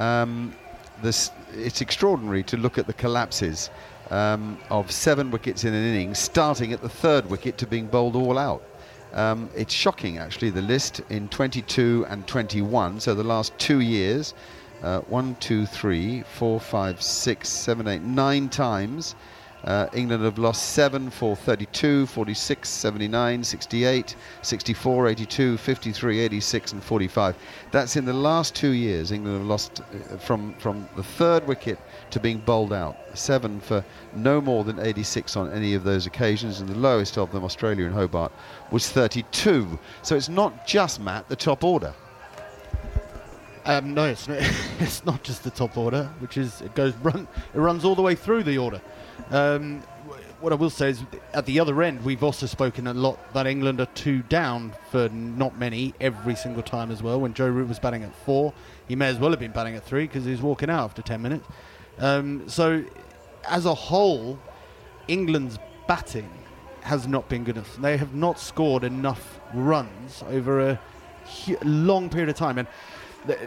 [0.00, 0.52] um,
[1.00, 3.70] this, it's extraordinary to look at the collapses
[4.10, 8.16] um, of seven wickets in an innings, starting at the third wicket to being bowled
[8.16, 8.64] all out.
[9.14, 14.34] Um, it's shocking, actually, the list in 22 and 21, so the last two years.
[14.82, 19.14] Uh, one, two, three, four, five, six, seven, eight, nine times.
[19.64, 26.84] Uh, England have lost 7 for 32, 46, 79, 68, 64, 82, 53, 86, and
[26.84, 27.36] 45.
[27.70, 29.10] That's in the last two years.
[29.10, 31.78] England have lost uh, from, from the third wicket
[32.10, 32.96] to being bowled out.
[33.14, 33.82] Seven for
[34.14, 37.86] no more than 86 on any of those occasions, and the lowest of them, Australia
[37.86, 38.32] and Hobart,
[38.70, 39.78] was 32.
[40.02, 41.94] So it's not just, Matt, the top order.
[43.66, 44.38] Um, no, it's not,
[44.78, 48.02] it's not just the top order, which is it goes run it runs all the
[48.02, 48.80] way through the order.
[49.30, 49.82] Um,
[50.40, 53.46] what I will say is, at the other end, we've also spoken a lot that
[53.46, 57.20] England are two down for not many every single time as well.
[57.20, 58.52] When Joe Root was batting at four,
[58.86, 61.02] he may as well have been batting at three because he was walking out after
[61.02, 61.46] ten minutes.
[61.98, 62.84] Um, so,
[63.48, 64.38] as a whole,
[65.08, 65.58] England's
[65.88, 66.28] batting
[66.82, 67.76] has not been good enough.
[67.78, 70.80] They have not scored enough runs over a
[71.62, 72.58] long period of time.
[72.58, 72.68] And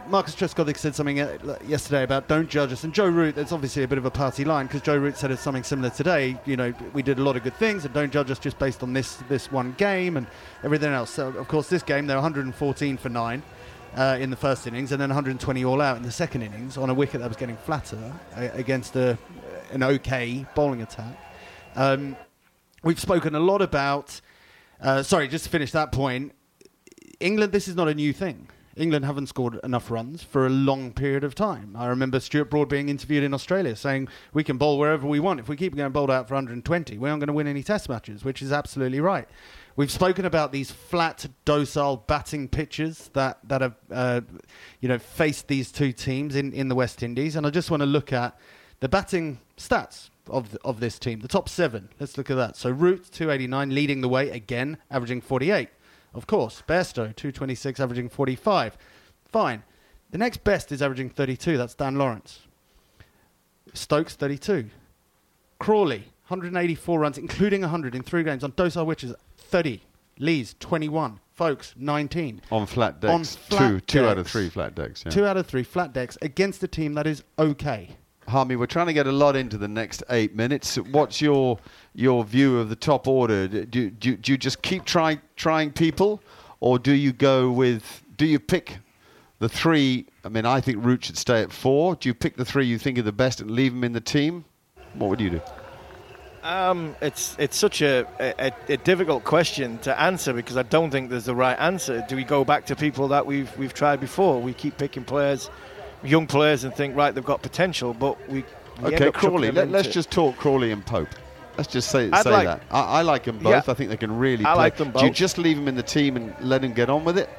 [0.09, 2.83] Marcus Trescothick said something uh, yesterday about don't judge us.
[2.83, 5.37] And Joe Root, that's obviously a bit of a party line because Joe Root said
[5.37, 6.39] something similar today.
[6.45, 8.81] You know, we did a lot of good things, and don't judge us just based
[8.81, 10.25] on this this one game and
[10.63, 11.11] everything else.
[11.11, 13.43] So, of course, this game they're 114 for nine.
[13.95, 16.91] Uh, in the first innings, and then 120 all out in the second innings on
[16.91, 19.17] a wicket that was getting flatter uh, against a,
[19.71, 21.17] an okay bowling attack.
[21.75, 22.15] Um,
[22.83, 24.21] we've spoken a lot about.
[24.79, 26.33] Uh, sorry, just to finish that point.
[27.19, 28.49] England, this is not a new thing.
[28.77, 31.75] England haven't scored enough runs for a long period of time.
[31.75, 35.39] I remember Stuart Broad being interviewed in Australia saying we can bowl wherever we want.
[35.39, 37.89] If we keep going bowled out for 120, we aren't going to win any Test
[37.89, 39.27] matches, which is absolutely right.
[39.75, 44.21] We've spoken about these flat, docile batting pitches that that have uh,
[44.79, 47.81] you know faced these two teams in, in the West Indies, and I just want
[47.81, 48.39] to look at
[48.79, 51.19] the batting stats of of this team.
[51.19, 51.89] The top seven.
[51.99, 52.55] Let's look at that.
[52.55, 55.69] So Root 289 leading the way again, averaging 48.
[56.13, 58.77] Of course, Bairstow 226 averaging 45.
[59.25, 59.63] Fine.
[60.09, 61.57] The next best is averaging 32.
[61.57, 62.41] That's Dan Lawrence.
[63.73, 64.69] Stokes 32.
[65.59, 69.81] Crawley 184 runs, including 100 in three games on docile witches 30
[70.19, 72.41] Lees 21, Foakes 19.
[72.51, 75.03] On flat decks, On flat two, two out of three flat decks.
[75.05, 75.11] Yeah.
[75.11, 77.89] Two out of three flat decks against a team that is okay.
[78.27, 80.75] Harmy, we're trying to get a lot into the next eight minutes.
[80.75, 81.59] What's your
[81.97, 83.47] your view of the top order?
[83.47, 86.21] Do, do, do you just keep try, trying people,
[86.59, 88.03] or do you go with?
[88.15, 88.77] Do you pick
[89.39, 90.05] the three?
[90.23, 91.95] I mean, I think Root should stay at four.
[91.95, 93.99] Do you pick the three you think are the best and leave them in the
[93.99, 94.45] team?
[94.93, 95.41] What would you do?
[96.43, 101.09] Um, it's it's such a, a, a difficult question to answer because I don't think
[101.09, 102.05] there's the right answer.
[102.07, 104.39] Do we go back to people that we've we've tried before?
[104.39, 105.49] We keep picking players,
[106.03, 108.45] young players, and think right they've got potential, but we,
[108.81, 109.49] we Okay, Crawley.
[109.49, 111.09] Let, let's into- just talk Crawley and Pope.
[111.57, 112.61] Let's just say, I'd say like- that.
[112.71, 113.59] I, I like them Yeah.
[113.59, 113.69] both.
[113.69, 114.63] I think they can really I play.
[114.63, 115.01] like them both.
[115.01, 117.29] Do you just leave them in the team and let them get on with it?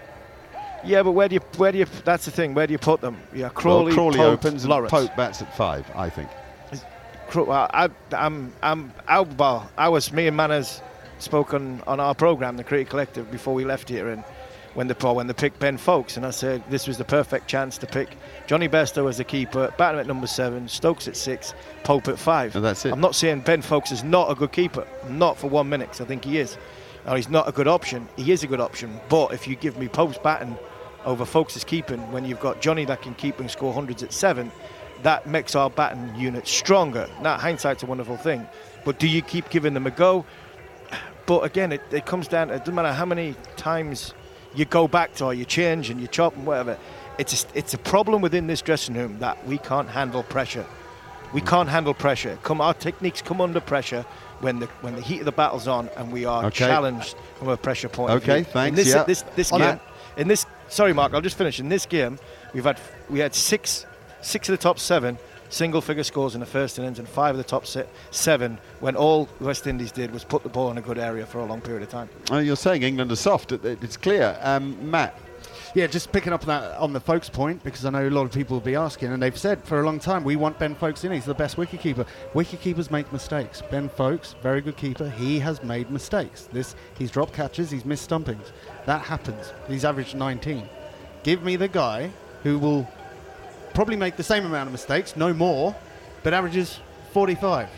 [0.84, 1.86] Yeah, but where do you where do you?
[2.04, 2.54] That's the thing.
[2.54, 3.16] Where do you put them?
[3.34, 4.90] Yeah, Crawley, well, Crawley Pope, opens and Lawrence.
[4.90, 6.28] Pope bats at five, I think.
[7.34, 10.80] Well, I, I'm, I'm, I, well, I was, me and Manners
[11.18, 14.24] spoke on, on our program, the Creative Collective, before we left here, and
[14.74, 17.78] when the when they picked Ben Foakes, and I said this was the perfect chance
[17.78, 21.54] to pick Johnny Bairstow as the keeper, Batten at number seven, Stokes at six,
[21.84, 22.54] Pope at five.
[22.54, 22.92] And that's it.
[22.92, 26.00] I'm not saying Ben Foakes is not a good keeper, not for one minute, 'cause
[26.00, 26.56] I think he is.
[27.06, 28.08] Or he's not a good option.
[28.16, 30.58] He is a good option, but if you give me Pope's Batten
[31.04, 34.52] over Foakes' keeping, when you've got Johnny that can keep and score hundreds at seven,
[35.02, 37.08] that makes our batting unit stronger.
[37.22, 38.46] Now, hindsight's a wonderful thing,
[38.84, 40.24] but do you keep giving them a go?
[41.24, 44.12] But again, it, it comes down to it doesn't matter how many times
[44.54, 46.78] you go back to or you change and you chop and whatever.
[47.18, 50.66] It's a, it's a problem within this dressing room that we can't handle pressure.
[51.32, 51.46] We mm.
[51.46, 52.38] can't handle pressure.
[52.42, 54.04] Come, our techniques come under pressure
[54.40, 56.66] when the when the heat of the battle's on, and we are Okay.
[56.66, 58.12] challenged from a pressure point.
[58.12, 58.52] of Okay, view.
[58.52, 59.02] thanks, In this, yeah.
[59.02, 59.80] this, this game, that-
[60.16, 61.60] in this, sorry, Mark, I'll just finish.
[61.60, 62.18] In this game,
[62.54, 62.80] we've had
[63.10, 63.84] we had six
[64.20, 67.38] six of the top seven single figure scores in the first innings, and five of
[67.38, 70.82] the top se- seven when all West Indies did was put the ball in a
[70.82, 72.08] good area for a long period of time.
[72.30, 73.52] Oh, you're saying England are soft.
[73.52, 74.38] It's clear.
[74.42, 75.18] Um, Matt,
[75.74, 78.22] Yeah, just picking up on that on the Foakes point because I know a lot
[78.22, 80.74] of people will be asking, and they've said for a long time we want Ben
[80.74, 81.12] Foakes in.
[81.12, 82.06] He's the best wicketkeeper.
[82.34, 83.62] Wicketkeepers make mistakes.
[83.70, 85.08] Ben Foakes, very good keeper.
[85.10, 86.48] He has made mistakes.
[86.52, 88.52] This he's dropped catches, he's missed stumpings.
[88.86, 89.52] That happens.
[89.68, 90.68] He's averaged 19.
[91.22, 92.10] Give me the guy
[92.42, 92.88] who will
[93.74, 95.74] probably make the same amount of mistakes, no more,
[96.22, 96.80] but averages
[97.12, 97.68] 45,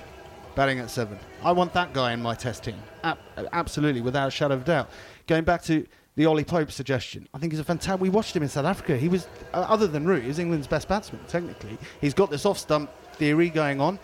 [0.55, 1.19] batting at seven.
[1.43, 2.77] I want that guy in my test team.
[3.05, 3.19] Ab-
[3.53, 4.91] absolutely, without a shadow of doubt.
[5.27, 8.01] Going back to the Ollie Pope suggestion, I think he's a fantastic.
[8.01, 8.97] We watched him in South Africa.
[8.97, 11.79] He was, uh, other than Root, he was England's best batsman, technically.
[12.01, 13.99] He's got this off stump theory going on.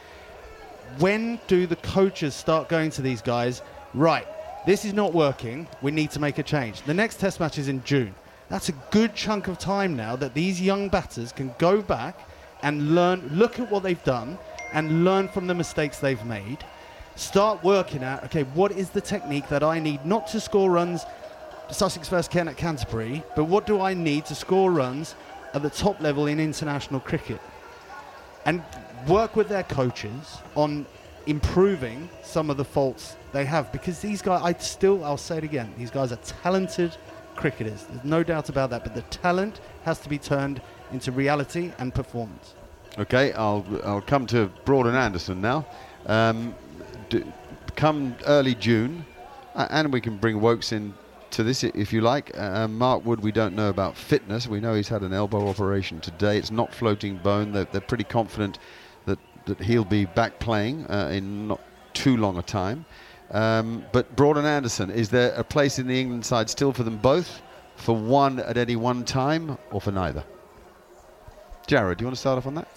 [0.98, 3.62] When do the coaches start going to these guys?
[3.92, 4.26] Right,
[4.66, 5.66] this is not working.
[5.82, 6.82] We need to make a change.
[6.82, 8.14] The next test match is in June.
[8.48, 12.18] That's a good chunk of time now that these young batters can go back
[12.62, 14.38] and learn, look at what they've done
[14.72, 16.58] and learn from the mistakes they've made.
[17.16, 21.04] Start working out, okay, what is the technique that I need not to score runs
[21.70, 25.16] Sussex versus Kent at Canterbury, but what do I need to score runs
[25.52, 27.40] at the top level in international cricket?
[28.44, 28.62] And
[29.08, 30.86] work with their coaches on
[31.26, 35.44] improving some of the faults they have because these guys, I still, I'll say it
[35.44, 36.96] again, these guys are talented
[37.36, 37.84] cricketers.
[37.84, 40.60] There's no doubt about that, but the talent has to be turned
[40.92, 42.54] into reality and performance.
[42.98, 45.66] Okay, I'll I'll come to Broad and Anderson now.
[46.06, 46.54] Um,
[47.10, 47.24] d-
[47.74, 49.04] come early June,
[49.54, 50.94] uh, and we can bring Woakes in
[51.30, 52.36] to this if you like.
[52.38, 54.48] Uh, Mark Wood, we don't know about fitness.
[54.48, 56.38] We know he's had an elbow operation today.
[56.38, 57.52] It's not floating bone.
[57.52, 58.58] They're, they're pretty confident
[59.04, 61.60] that that he'll be back playing uh, in not
[61.92, 62.86] too long a time.
[63.30, 66.82] Um, but Broad and Anderson, is there a place in the England side still for
[66.84, 67.42] them both,
[67.76, 70.24] for one at any one time, or for neither?
[71.66, 72.68] Jared, do you want to start off on that?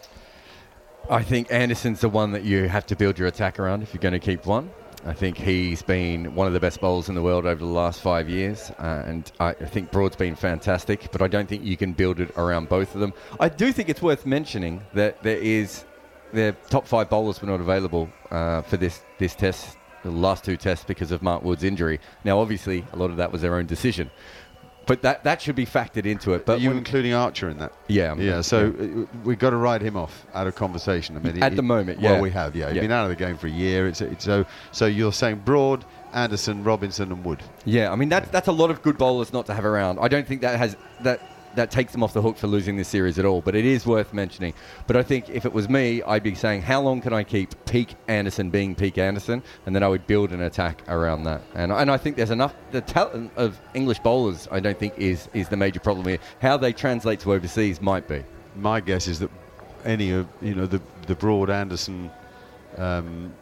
[1.09, 4.01] I think Anderson's the one that you have to build your attack around if you're
[4.01, 4.69] going to keep one.
[5.05, 8.01] I think he's been one of the best bowlers in the world over the last
[8.01, 11.09] five years, uh, and I, I think Broad's been fantastic.
[11.11, 13.13] But I don't think you can build it around both of them.
[13.39, 15.85] I do think it's worth mentioning that there is
[16.33, 20.57] their top five bowlers were not available uh, for this this test, the last two
[20.57, 21.99] tests because of Mark Wood's injury.
[22.23, 24.09] Now, obviously, a lot of that was their own decision,
[24.85, 26.45] but that that should be factored into it.
[26.45, 27.73] But Are you including Archer in that?
[27.87, 28.41] Yeah, I'm- yeah.
[28.41, 31.15] So uh, we've got to write him off out of conversation.
[31.15, 32.21] I mean, At he- the moment, Well, yeah.
[32.21, 32.55] we have.
[32.55, 32.81] Yeah, he's Yeah.
[32.81, 33.87] been out of the game for a year.
[33.87, 34.85] It's, it's so so.
[34.85, 37.43] You're saying Broad, Anderson, Robinson, and Wood.
[37.65, 39.99] Yeah, I mean that's that's a lot of good bowlers not to have around.
[39.99, 41.21] I don't think that has that
[41.55, 43.41] that takes them off the hook for losing this series at all.
[43.41, 44.53] But it is worth mentioning.
[44.87, 47.53] But I think if it was me, I'd be saying how long can I keep
[47.65, 51.41] peak Anderson being peak Anderson, and then I would build an attack around that.
[51.55, 54.47] And and I think there's enough the talent of English bowlers.
[54.51, 56.19] I don't think is is the major problem here.
[56.41, 58.23] How they translate to overseas might be.
[58.55, 59.31] My guess is that
[59.85, 62.11] any of you know the the Broad Anderson
[62.77, 63.33] um,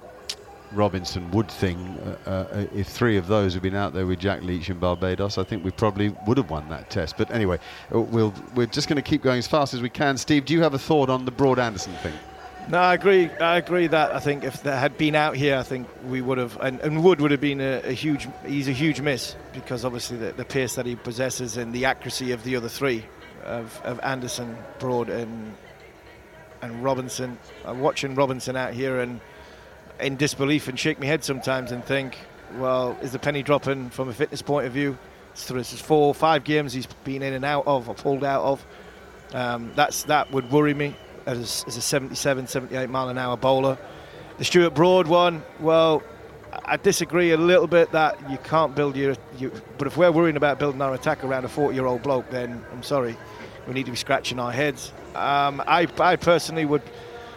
[0.77, 1.77] Robinson Wood thing,
[2.25, 5.37] uh, uh, if three of those had been out there with Jack Leach in Barbados,
[5.37, 7.17] I think we probably would have won that test.
[7.17, 7.59] But anyway,
[7.93, 10.17] uh, we'll, we're just going to keep going as fast as we can.
[10.17, 12.13] Steve, do you have a thought on the Broad Anderson thing?
[12.69, 13.29] No, I agree.
[13.31, 16.37] I agree that I think if they had been out here, I think we would
[16.37, 18.27] have, and, and Wood would have been a, a, huge.
[18.45, 22.33] He's a huge miss because obviously the, the, pace that he possesses and the accuracy
[22.33, 23.05] of the other three,
[23.45, 25.55] of, of Anderson, Broad, and
[26.61, 27.37] and Robinson.
[27.65, 29.21] I'm watching Robinson out here and
[29.99, 32.17] in disbelief and shake my head sometimes and think,
[32.55, 34.97] well, is the penny dropping from a fitness point of view?
[35.33, 38.65] This is four, five games he's been in and out of or pulled out of.
[39.33, 40.95] Um, that's that would worry me
[41.25, 43.77] as, as a 77, 78 mile an hour bowler.
[44.37, 46.01] The Stuart Broad one, well,
[46.65, 50.37] I disagree a little bit that you can't build your, your but if we're worrying
[50.37, 53.15] about building our attack around a 40 year old bloke, then I'm sorry,
[53.67, 54.91] we need to be scratching our heads.
[55.13, 56.83] Um, I, I personally would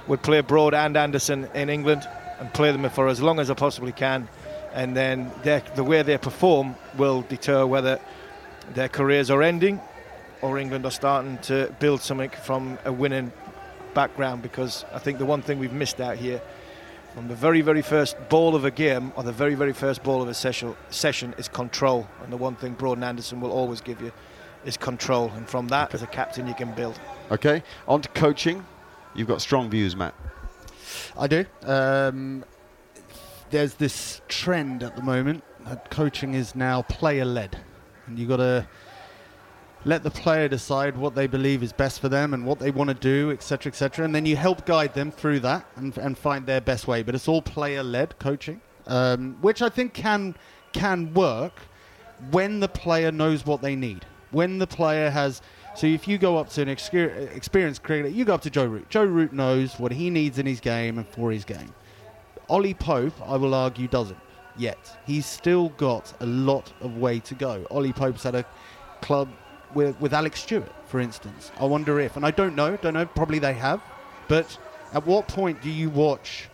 [0.07, 2.09] would play Broad and Anderson in England
[2.41, 4.29] and play them for as long as I possibly can,
[4.75, 8.01] and then the way they perform will deter whether
[8.75, 9.81] their careers are ending
[10.43, 13.33] or England are starting to build something from a winning
[13.95, 16.41] background because I think the one thing we've missed out here
[17.15, 20.23] from the very, very first ball of a game or the very, very first ball
[20.23, 22.09] of a session, session is control.
[22.23, 24.13] And the one thing Broad and Anderson will always give you
[24.65, 25.31] is control.
[25.35, 26.99] And from that, as a captain, you can build.
[27.31, 28.65] Okay, on to coaching.
[29.15, 30.15] You've got strong views, Matt.
[31.17, 31.45] I do.
[31.65, 32.45] Um,
[33.51, 37.59] there's this trend at the moment that coaching is now player led.
[38.07, 38.67] And you've got to
[39.85, 42.89] let the player decide what they believe is best for them and what they want
[42.89, 44.05] to do, etc., etc.
[44.05, 47.03] And then you help guide them through that and, and find their best way.
[47.03, 50.35] But it's all player-led coaching, um, which I think can
[50.73, 51.61] can work
[52.31, 54.05] when the player knows what they need.
[54.31, 55.43] When the player has,
[55.75, 58.89] so if you go up to an experienced cricketer, you go up to Joe Root.
[58.89, 61.73] Joe Root knows what he needs in his game and for his game.
[62.49, 64.19] Ollie Pope, I will argue, doesn't
[64.57, 64.99] yet.
[65.07, 67.67] He's still got a lot of way to go.
[67.71, 68.45] Ollie Pope's had a
[69.01, 69.29] club
[69.75, 71.51] with, with Alex Stewart, for instance.
[71.59, 73.81] I wonder if, and I don't know, don't know, probably they have,
[74.29, 74.59] but
[74.93, 76.49] at what point do you watch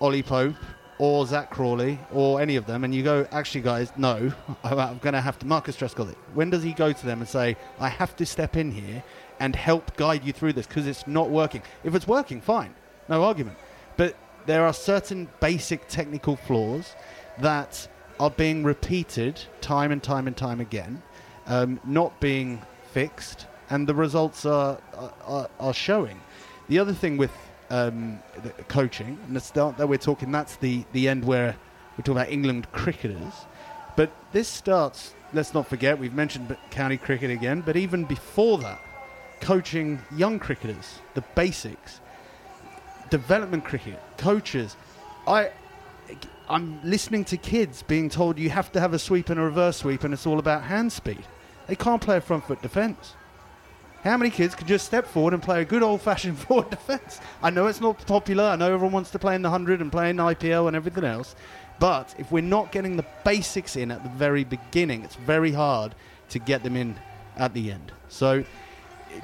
[0.00, 0.56] Ollie Pope
[0.98, 4.32] or Zak Crawley or any of them and you go, actually, guys, no,
[4.64, 7.56] I'm going to have to, Marcus Trescothick, when does he go to them and say,
[7.78, 9.02] I have to step in here
[9.40, 11.62] and help guide you through this because it's not working?
[11.84, 12.74] If it's working, fine,
[13.08, 13.58] no argument.
[13.96, 16.94] But there are certain basic technical flaws
[17.38, 17.88] that
[18.18, 21.02] are being repeated time and time and time again
[21.48, 24.78] um, not being fixed, and the results are,
[25.24, 26.20] are, are showing.
[26.68, 27.32] The other thing with
[27.70, 28.20] um,
[28.68, 31.56] coaching, and that we're talking, that's the, the end where
[31.96, 33.34] we're talking about England cricketers.
[33.96, 38.80] But this starts, let's not forget, we've mentioned county cricket again, but even before that,
[39.40, 42.00] coaching young cricketers, the basics,
[43.10, 44.76] development cricket, coaches.
[45.26, 45.50] I,
[46.48, 49.78] I'm listening to kids being told you have to have a sweep and a reverse
[49.78, 51.24] sweep, and it's all about hand speed.
[51.66, 53.14] They can't play a front foot defence.
[54.08, 57.20] How many kids could just step forward and play a good old fashioned forward defence?
[57.42, 58.44] I know it's not popular.
[58.44, 60.74] I know everyone wants to play in the 100 and play in the IPL and
[60.74, 61.36] everything else.
[61.78, 65.94] But if we're not getting the basics in at the very beginning, it's very hard
[66.30, 66.96] to get them in
[67.36, 67.92] at the end.
[68.08, 68.44] So,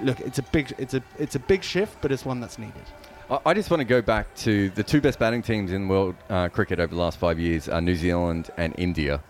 [0.01, 2.85] look, it's a big, it's a, it's a big shift, but it's one that's needed.
[3.47, 6.51] I just want to go back to the two best batting teams in world uh,
[6.51, 9.22] cricket over the last five years are New Zealand and India.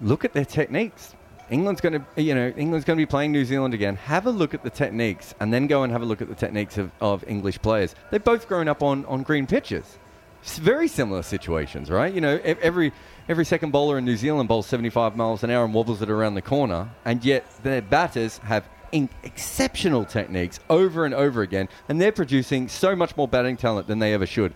[0.00, 1.16] Look at their techniques.
[1.50, 3.96] England's going to, you know, England's going to be playing New Zealand again.
[3.96, 6.34] Have a look at the techniques, and then go and have a look at the
[6.34, 7.94] techniques of, of English players.
[8.10, 9.98] They've both grown up on, on green pitches.
[10.42, 12.12] It's very similar situations, right?
[12.12, 12.92] You know, every
[13.28, 16.34] every second bowler in New Zealand bowls 75 miles an hour and wobbles it around
[16.34, 22.12] the corner, and yet their batters have exceptional techniques over and over again, and they're
[22.12, 24.52] producing so much more batting talent than they ever should.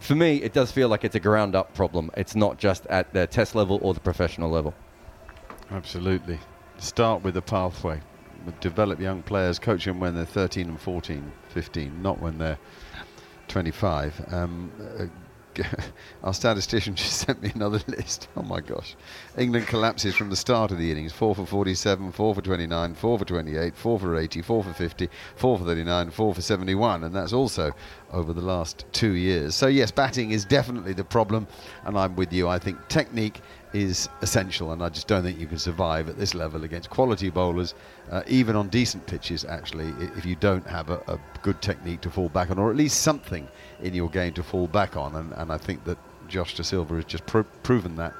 [0.00, 2.10] For me, it does feel like it's a ground up problem.
[2.16, 4.74] It's not just at the test level or the professional level.
[5.70, 6.38] Absolutely.
[6.78, 8.00] Start with the pathway.
[8.60, 12.58] Develop young players, coach them when they're 13 and 14, 15, not when they're
[13.48, 14.32] 25.
[14.32, 15.06] Um, uh,
[16.24, 18.28] our statistician just sent me another list.
[18.36, 18.96] Oh my gosh.
[19.36, 23.18] England collapses from the start of the innings 4 for 47, 4 for 29, 4
[23.18, 27.04] for 28, 4 for 80, 4 for 50, 4 for 39, 4 for 71.
[27.04, 27.72] And that's also
[28.12, 29.54] over the last two years.
[29.54, 31.46] So, yes, batting is definitely the problem.
[31.84, 32.48] And I'm with you.
[32.48, 33.40] I think technique
[33.76, 37.28] is essential, and I just don't think you can survive at this level against quality
[37.28, 37.74] bowlers,
[38.10, 39.44] uh, even on decent pitches.
[39.44, 42.76] Actually, if you don't have a, a, good technique to fall back on, or at
[42.76, 43.46] least something
[43.82, 46.94] in your game to fall back on, and, and I think that Josh Da Silva
[46.94, 48.14] has just pro- proven that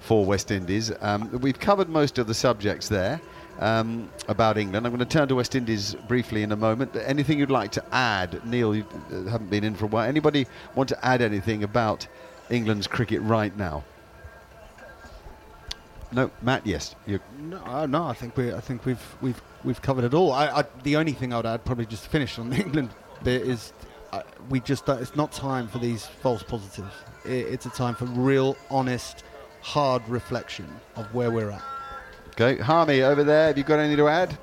[0.00, 0.90] for West Indies.
[1.02, 3.20] Um, we've covered most of the subjects there.
[3.60, 4.86] Um, about England.
[4.86, 6.96] I'm going to turn to West Indies briefly in a moment.
[6.96, 8.40] Anything you'd like to add?
[8.46, 10.08] Neil, you uh, haven't been in for a while.
[10.08, 12.08] Anybody want to add anything about
[12.48, 13.84] England's cricket right now?
[16.12, 16.66] No, Matt.
[16.66, 20.14] Yes, you No, uh, no, I think we, I think we've we've we've covered it
[20.14, 20.32] all.
[20.32, 22.90] I, I, the only thing I would add, probably just to finish on the England
[23.22, 23.72] bit, is
[24.12, 26.94] uh, we just don't, it's not time for these false positives.
[27.24, 29.24] It, it's a time for real, honest,
[29.62, 31.62] hard reflection of where we're at.
[32.28, 33.48] Okay, Harmy over there.
[33.48, 34.36] Have you got anything to add?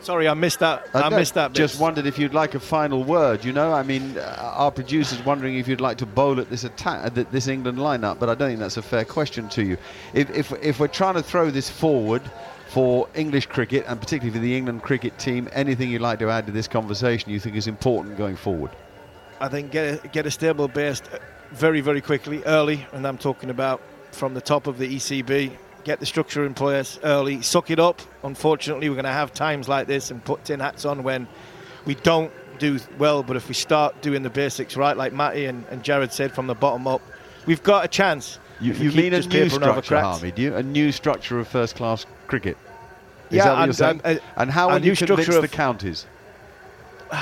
[0.00, 0.88] Sorry, I missed that.
[0.94, 1.52] Uh, I no, missed that.
[1.52, 1.58] Bit.
[1.58, 3.44] Just wondered if you'd like a final word.
[3.44, 6.64] You know, I mean, uh, our producer's wondering if you'd like to bowl at this
[6.64, 9.64] attack, uh, th- this England lineup, but I don't think that's a fair question to
[9.64, 9.76] you.
[10.14, 12.22] If, if if we're trying to throw this forward
[12.68, 16.46] for English cricket and particularly for the England cricket team, anything you'd like to add
[16.46, 18.70] to this conversation you think is important going forward?
[19.40, 21.00] I think get a, get a stable base
[21.52, 23.80] very, very quickly, early, and I'm talking about
[24.12, 25.56] from the top of the ECB.
[25.88, 28.02] Get the structure in place early, suck it up.
[28.22, 31.26] Unfortunately, we're going to have times like this and put tin hats on when
[31.86, 33.22] we don't do well.
[33.22, 36.46] But if we start doing the basics right, like Matty and, and Jared said from
[36.46, 37.00] the bottom up,
[37.46, 38.38] we've got a chance.
[38.60, 39.98] You, you mean a new structure.
[39.98, 40.30] Harmy?
[40.30, 40.56] Do you?
[40.56, 42.58] A new structure of first-class cricket?
[43.30, 43.72] Is Yeah, that what and- you're
[44.04, 44.20] saying?
[44.36, 46.04] and- how a will you new convince the counties?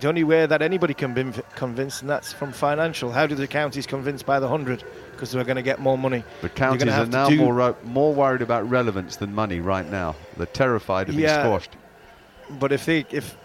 [0.00, 3.12] The only way that anybody can be convinced, and that's from financial.
[3.12, 4.82] How do the counties convince by the hundred?
[5.20, 6.24] Because they're going to get more money.
[6.40, 10.16] The counties are now more ro- more worried about relevance than money right now.
[10.38, 11.42] They're terrified of being Yeah.
[11.42, 11.76] squashed.
[12.58, 13.36] But if they, if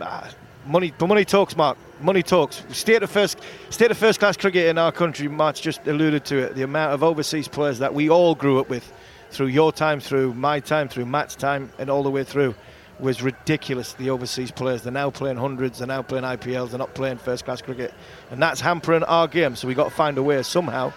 [0.00, 0.28] ah,
[0.66, 1.78] money, but money talks, Mark.
[2.00, 2.64] Money talks.
[2.70, 3.38] State of first,
[3.70, 5.28] state of first class cricket in our country.
[5.28, 6.56] Mark's just alluded to it.
[6.56, 8.92] The amount of overseas players that we all grew up with,
[9.30, 12.56] through your time, through my time, through Matt's time, and all the way through,
[13.00, 13.94] was ridiculous.
[13.94, 14.82] The overseas players.
[14.82, 15.78] They're now playing hundreds.
[15.78, 16.70] They're now playing IPLs.
[16.70, 17.92] They're not playing first class cricket,
[18.30, 19.56] and that's hampering our game.
[19.56, 20.92] So we've got to find a way somehow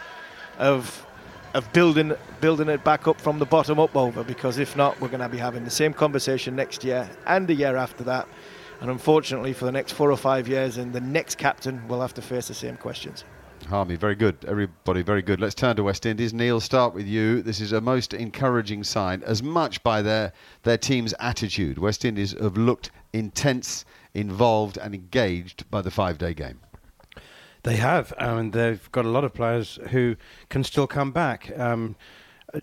[0.57, 1.05] of
[1.53, 5.07] of building building it back up from the bottom up over because if not we're
[5.07, 8.27] going to be having the same conversation next year and the year after that
[8.81, 12.13] and unfortunately for the next four or five years and the next captain will have
[12.13, 13.23] to face the same questions
[13.67, 14.45] Harmy, very good.
[14.47, 15.41] Everybody, very good.
[15.41, 16.33] Let's turn to West Indies.
[16.33, 17.41] Neil, start with you.
[17.41, 20.31] This is a most encouraging sign, as much by their
[20.63, 21.77] their team's attitude.
[21.77, 26.61] West Indies have looked intense, involved, and engaged by the five-day game.
[27.63, 30.15] They have, and they've got a lot of players who
[30.47, 31.51] can still come back.
[31.59, 31.97] Um,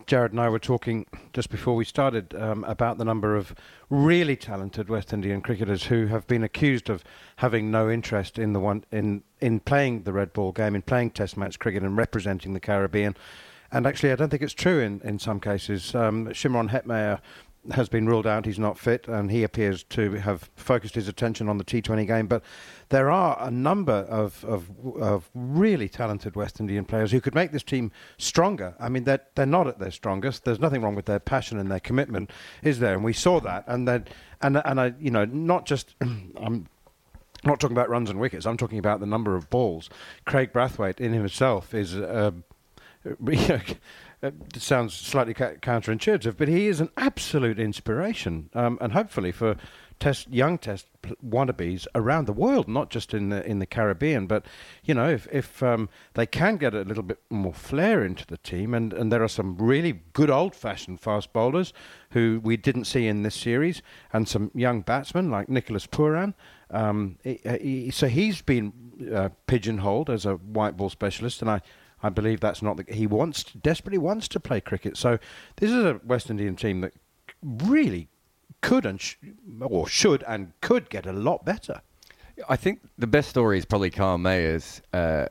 [0.06, 3.54] Jared and I were talking just before we started um, about the number of
[3.90, 7.04] really talented West Indian cricketers who have been accused of
[7.36, 11.10] having no interest in the one in in playing the red ball game, in playing
[11.10, 13.14] Test match cricket, and representing the Caribbean.
[13.70, 15.94] And actually, I don't think it's true in in some cases.
[15.94, 17.20] Um, Shimron Hetmyer
[17.72, 18.46] has been ruled out.
[18.46, 22.26] He's not fit, and he appears to have focused his attention on the T20 game.
[22.26, 22.42] But
[22.90, 27.52] there are a number of, of, of really talented West Indian players who could make
[27.52, 28.74] this team stronger.
[28.78, 30.44] I mean, they're, they're not at their strongest.
[30.44, 32.30] There's nothing wrong with their passion and their commitment,
[32.62, 32.94] is there?
[32.94, 33.64] And we saw that.
[33.66, 34.06] And then,
[34.42, 36.68] and and I, you know, not just I'm
[37.44, 38.46] not talking about runs and wickets.
[38.46, 39.90] I'm talking about the number of balls.
[40.26, 41.96] Kraigg Brathwaite in himself is.
[42.04, 42.32] Uh,
[44.24, 49.56] it sounds slightly ca- counterintuitive, but he is an absolute inspiration, um, and hopefully for
[50.00, 50.86] test young test
[51.24, 54.26] wannabes around the world, not just in the in the Caribbean.
[54.26, 54.46] But
[54.82, 58.38] you know, if if um, they can get a little bit more flair into the
[58.38, 61.72] team, and, and there are some really good old fashioned fast bowlers
[62.10, 66.34] who we didn't see in this series, and some young batsmen like Nicholas Pooran.
[66.70, 68.72] Um, he, he, so he's been
[69.14, 71.60] uh, pigeonholed as a white ball specialist, and I.
[72.04, 72.84] I believe that's not the.
[72.92, 74.98] He wants desperately wants to play cricket.
[74.98, 75.18] So
[75.56, 76.92] this is a West Indian team that
[77.42, 78.08] really
[78.60, 79.16] could and sh-
[79.62, 81.80] or should and could get a lot better.
[82.46, 84.82] I think the best story is probably Kyle Mayers.
[84.92, 85.28] Uh,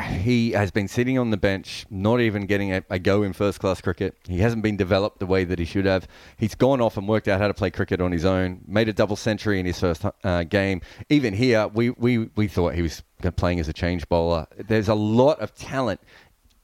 [0.00, 3.60] he has been sitting on the bench, not even getting a, a go in first
[3.60, 4.16] class cricket.
[4.26, 6.08] He hasn't been developed the way that he should have.
[6.38, 8.92] He's gone off and worked out how to play cricket on his own, made a
[8.92, 10.80] double century in his first uh, game.
[11.10, 13.02] Even here, we, we, we thought he was
[13.36, 14.46] playing as a change bowler.
[14.56, 16.00] There's a lot of talent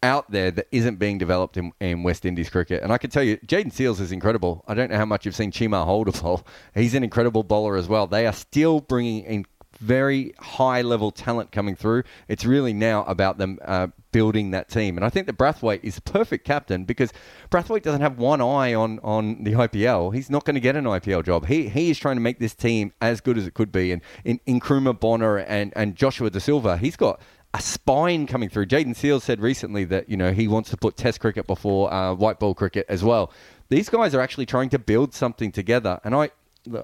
[0.03, 2.83] out there that isn't being developed in, in West Indies cricket.
[2.83, 4.65] And I can tell you, Jayden Seales is incredible.
[4.69, 6.47] I don't know how much you've seen Kemar Holder bowl.
[6.75, 8.07] He's an incredible bowler as well.
[8.07, 9.47] They are still bringing in
[9.79, 12.03] very high level talent coming through.
[12.27, 14.97] It's really now about them uh, building that team.
[14.97, 17.13] And I think that Brathwaite is a perfect captain because
[17.51, 20.15] Brathwaite doesn't have one eye on, on the IPL.
[20.15, 21.47] He's not going to get an IPL job.
[21.47, 23.93] He he is trying to make this team as good as it could be.
[23.93, 27.21] And in, in Nkrumah Bonner and, and Joshua Da Silva, he's got
[27.55, 28.67] a spine coming through.
[28.67, 32.15] Jayden Seales said recently that you know he wants to put Test cricket before uh,
[32.15, 33.33] white ball cricket as well.
[33.69, 36.31] These guys are actually trying to build something together, and I.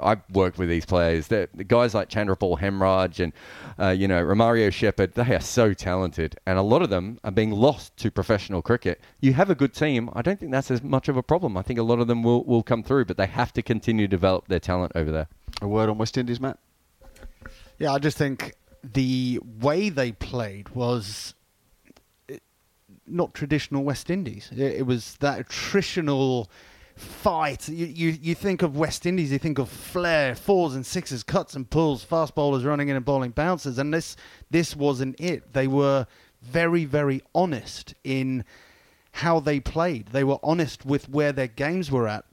[0.02, 1.28] I've worked with these players.
[1.28, 3.32] They're, the guys like Chandrapaul Hemraj and
[3.78, 7.30] uh, you know Romario Shepherd, they are so talented, and a lot of them are
[7.30, 9.00] being lost to professional cricket.
[9.20, 10.10] You have a good team.
[10.12, 11.56] I don't think that's as much of a problem.
[11.56, 14.06] I think a lot of them will, will come through, but they have to continue
[14.06, 15.28] to develop their talent over there.
[15.62, 16.58] A word on West Indies, Matt.
[17.78, 21.34] Yeah, I just think the way they played was
[23.06, 24.50] not traditional West Indies.
[24.52, 26.48] It, it was that attritional
[26.96, 27.68] fight.
[27.68, 31.54] You, you you think of West Indies, you think of flair, fours and sixes, cuts
[31.54, 34.16] and pulls, fast bowlers running in and bowling bouncers, and this
[34.50, 35.52] this wasn't it.
[35.52, 36.06] They were
[36.42, 38.44] very very honest in
[39.12, 40.08] how they played.
[40.08, 42.24] They were honest with where their games were at,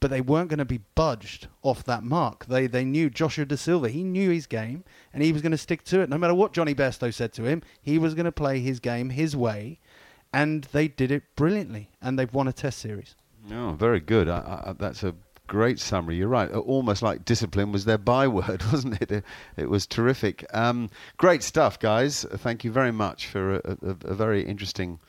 [0.00, 2.46] but they weren't going to be budged off that mark.
[2.46, 3.90] They they knew Joshua Da Silva.
[3.90, 6.08] He knew his game, and he was going to stick to it.
[6.08, 9.10] No matter what Johnny Bairstow said to him, he was going to play his game
[9.10, 9.78] his way,
[10.32, 11.90] and they did it brilliantly.
[12.00, 13.14] And they've won a Test series.
[13.52, 14.28] Oh, very good.
[14.28, 15.14] I, I, that's a
[15.46, 16.16] great summary.
[16.16, 16.50] You're right.
[16.52, 19.10] Almost like discipline was their byword, wasn't it?
[19.10, 19.24] It,
[19.56, 20.44] it was terrific.
[20.54, 22.24] Um, great stuff, guys.
[22.24, 25.00] Thank you very much for a, a, a very interesting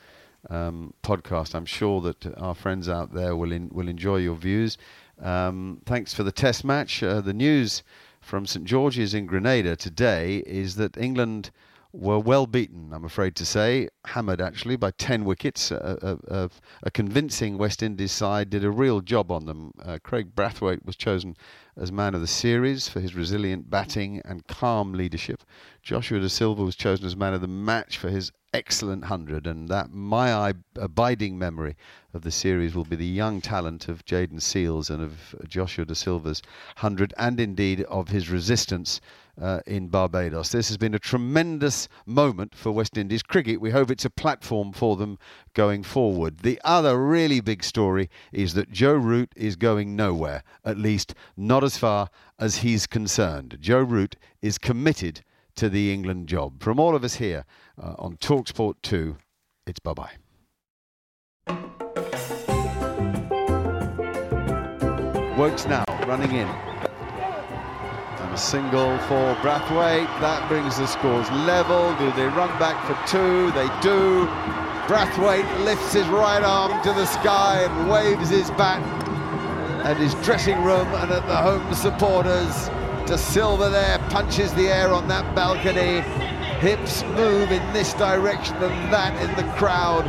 [0.50, 1.54] um, podcast.
[1.54, 4.78] I'm sure that our friends out there will in, will enjoy your views.
[5.20, 7.02] Um, thanks for the test match.
[7.02, 7.82] Uh, the news
[8.20, 11.50] from St George's in Grenada today is that England
[11.92, 15.70] were well beaten, I'm afraid to say, hammered actually by 10 wickets.
[15.70, 16.50] A, a,
[16.82, 19.72] a convincing West Indies side did a real job on them.
[19.82, 21.36] Uh, Kraigg Brathwaite was chosen
[21.76, 25.44] as man of the series for his resilient batting and calm leadership.
[25.82, 29.68] Joshua Da Silva was chosen as man of the match for his excellent 100, and
[29.68, 31.76] that my abiding memory
[32.14, 35.94] of the series will be the young talent of Jayden Seales and of Joshua Da
[35.94, 36.42] Silva's
[36.76, 39.00] 100, and indeed of his resistance
[39.40, 40.50] uh, in Barbados.
[40.50, 43.60] This has been a tremendous moment for West Indies cricket.
[43.60, 45.18] We hope it's a platform for them
[45.54, 46.38] going forward.
[46.38, 51.64] The other really big story is that Joe Root is going nowhere, at least not
[51.64, 52.08] as far
[52.38, 53.58] as he's concerned.
[53.60, 55.22] Joe Root is committed
[55.56, 56.62] to the England job.
[56.62, 57.44] From all of us here
[57.82, 59.16] uh, on Talksport 2,
[59.66, 60.10] it's bye bye.
[65.36, 66.71] Woakes now running in.
[68.32, 70.08] A single for Brathwaite.
[70.20, 71.94] That brings the scores level.
[71.98, 73.50] Do they run back for two?
[73.52, 74.24] They do.
[74.88, 78.82] Brathwaite lifts his right arm to the sky and waves his bat
[79.84, 82.68] at his dressing room and at the home supporters.
[83.06, 86.00] Da Silva there punches the air on that balcony.
[86.58, 90.06] Hips move in this direction and that in the crowd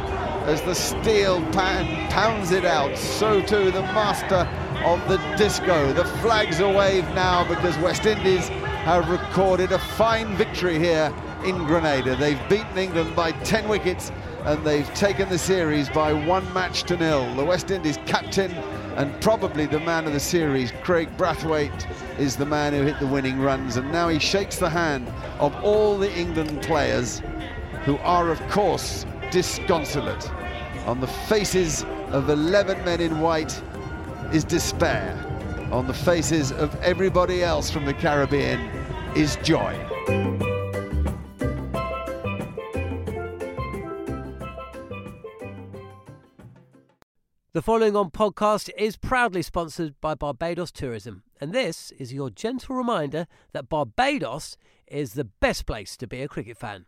[0.47, 2.97] as the steel pan pounds it out.
[2.97, 4.47] So too the master
[4.83, 5.93] of the disco.
[5.93, 8.49] The flags are waved now because West Indies
[8.85, 11.13] have recorded a fine victory here
[11.45, 12.15] in Grenada.
[12.15, 14.11] They've beaten England by 10 wickets
[14.43, 17.33] and they've taken the series by one match to nil.
[17.35, 18.51] The West Indies captain
[18.95, 21.87] and probably the man of the series, Kraigg Brathwaite,
[22.19, 23.77] is the man who hit the winning runs.
[23.77, 25.07] And now he shakes the hand
[25.39, 27.21] of all the England players
[27.85, 30.29] who are, of course, disconsolate.
[30.85, 33.61] On the faces of 11 men in white
[34.33, 35.15] is despair.
[35.71, 38.59] On the faces of everybody else from the Caribbean
[39.15, 39.73] is joy.
[47.53, 52.75] The following on podcast is proudly sponsored by Barbados Tourism, and this is your gentle
[52.75, 54.57] reminder that Barbados
[54.87, 56.87] is the best place to be a cricket fan.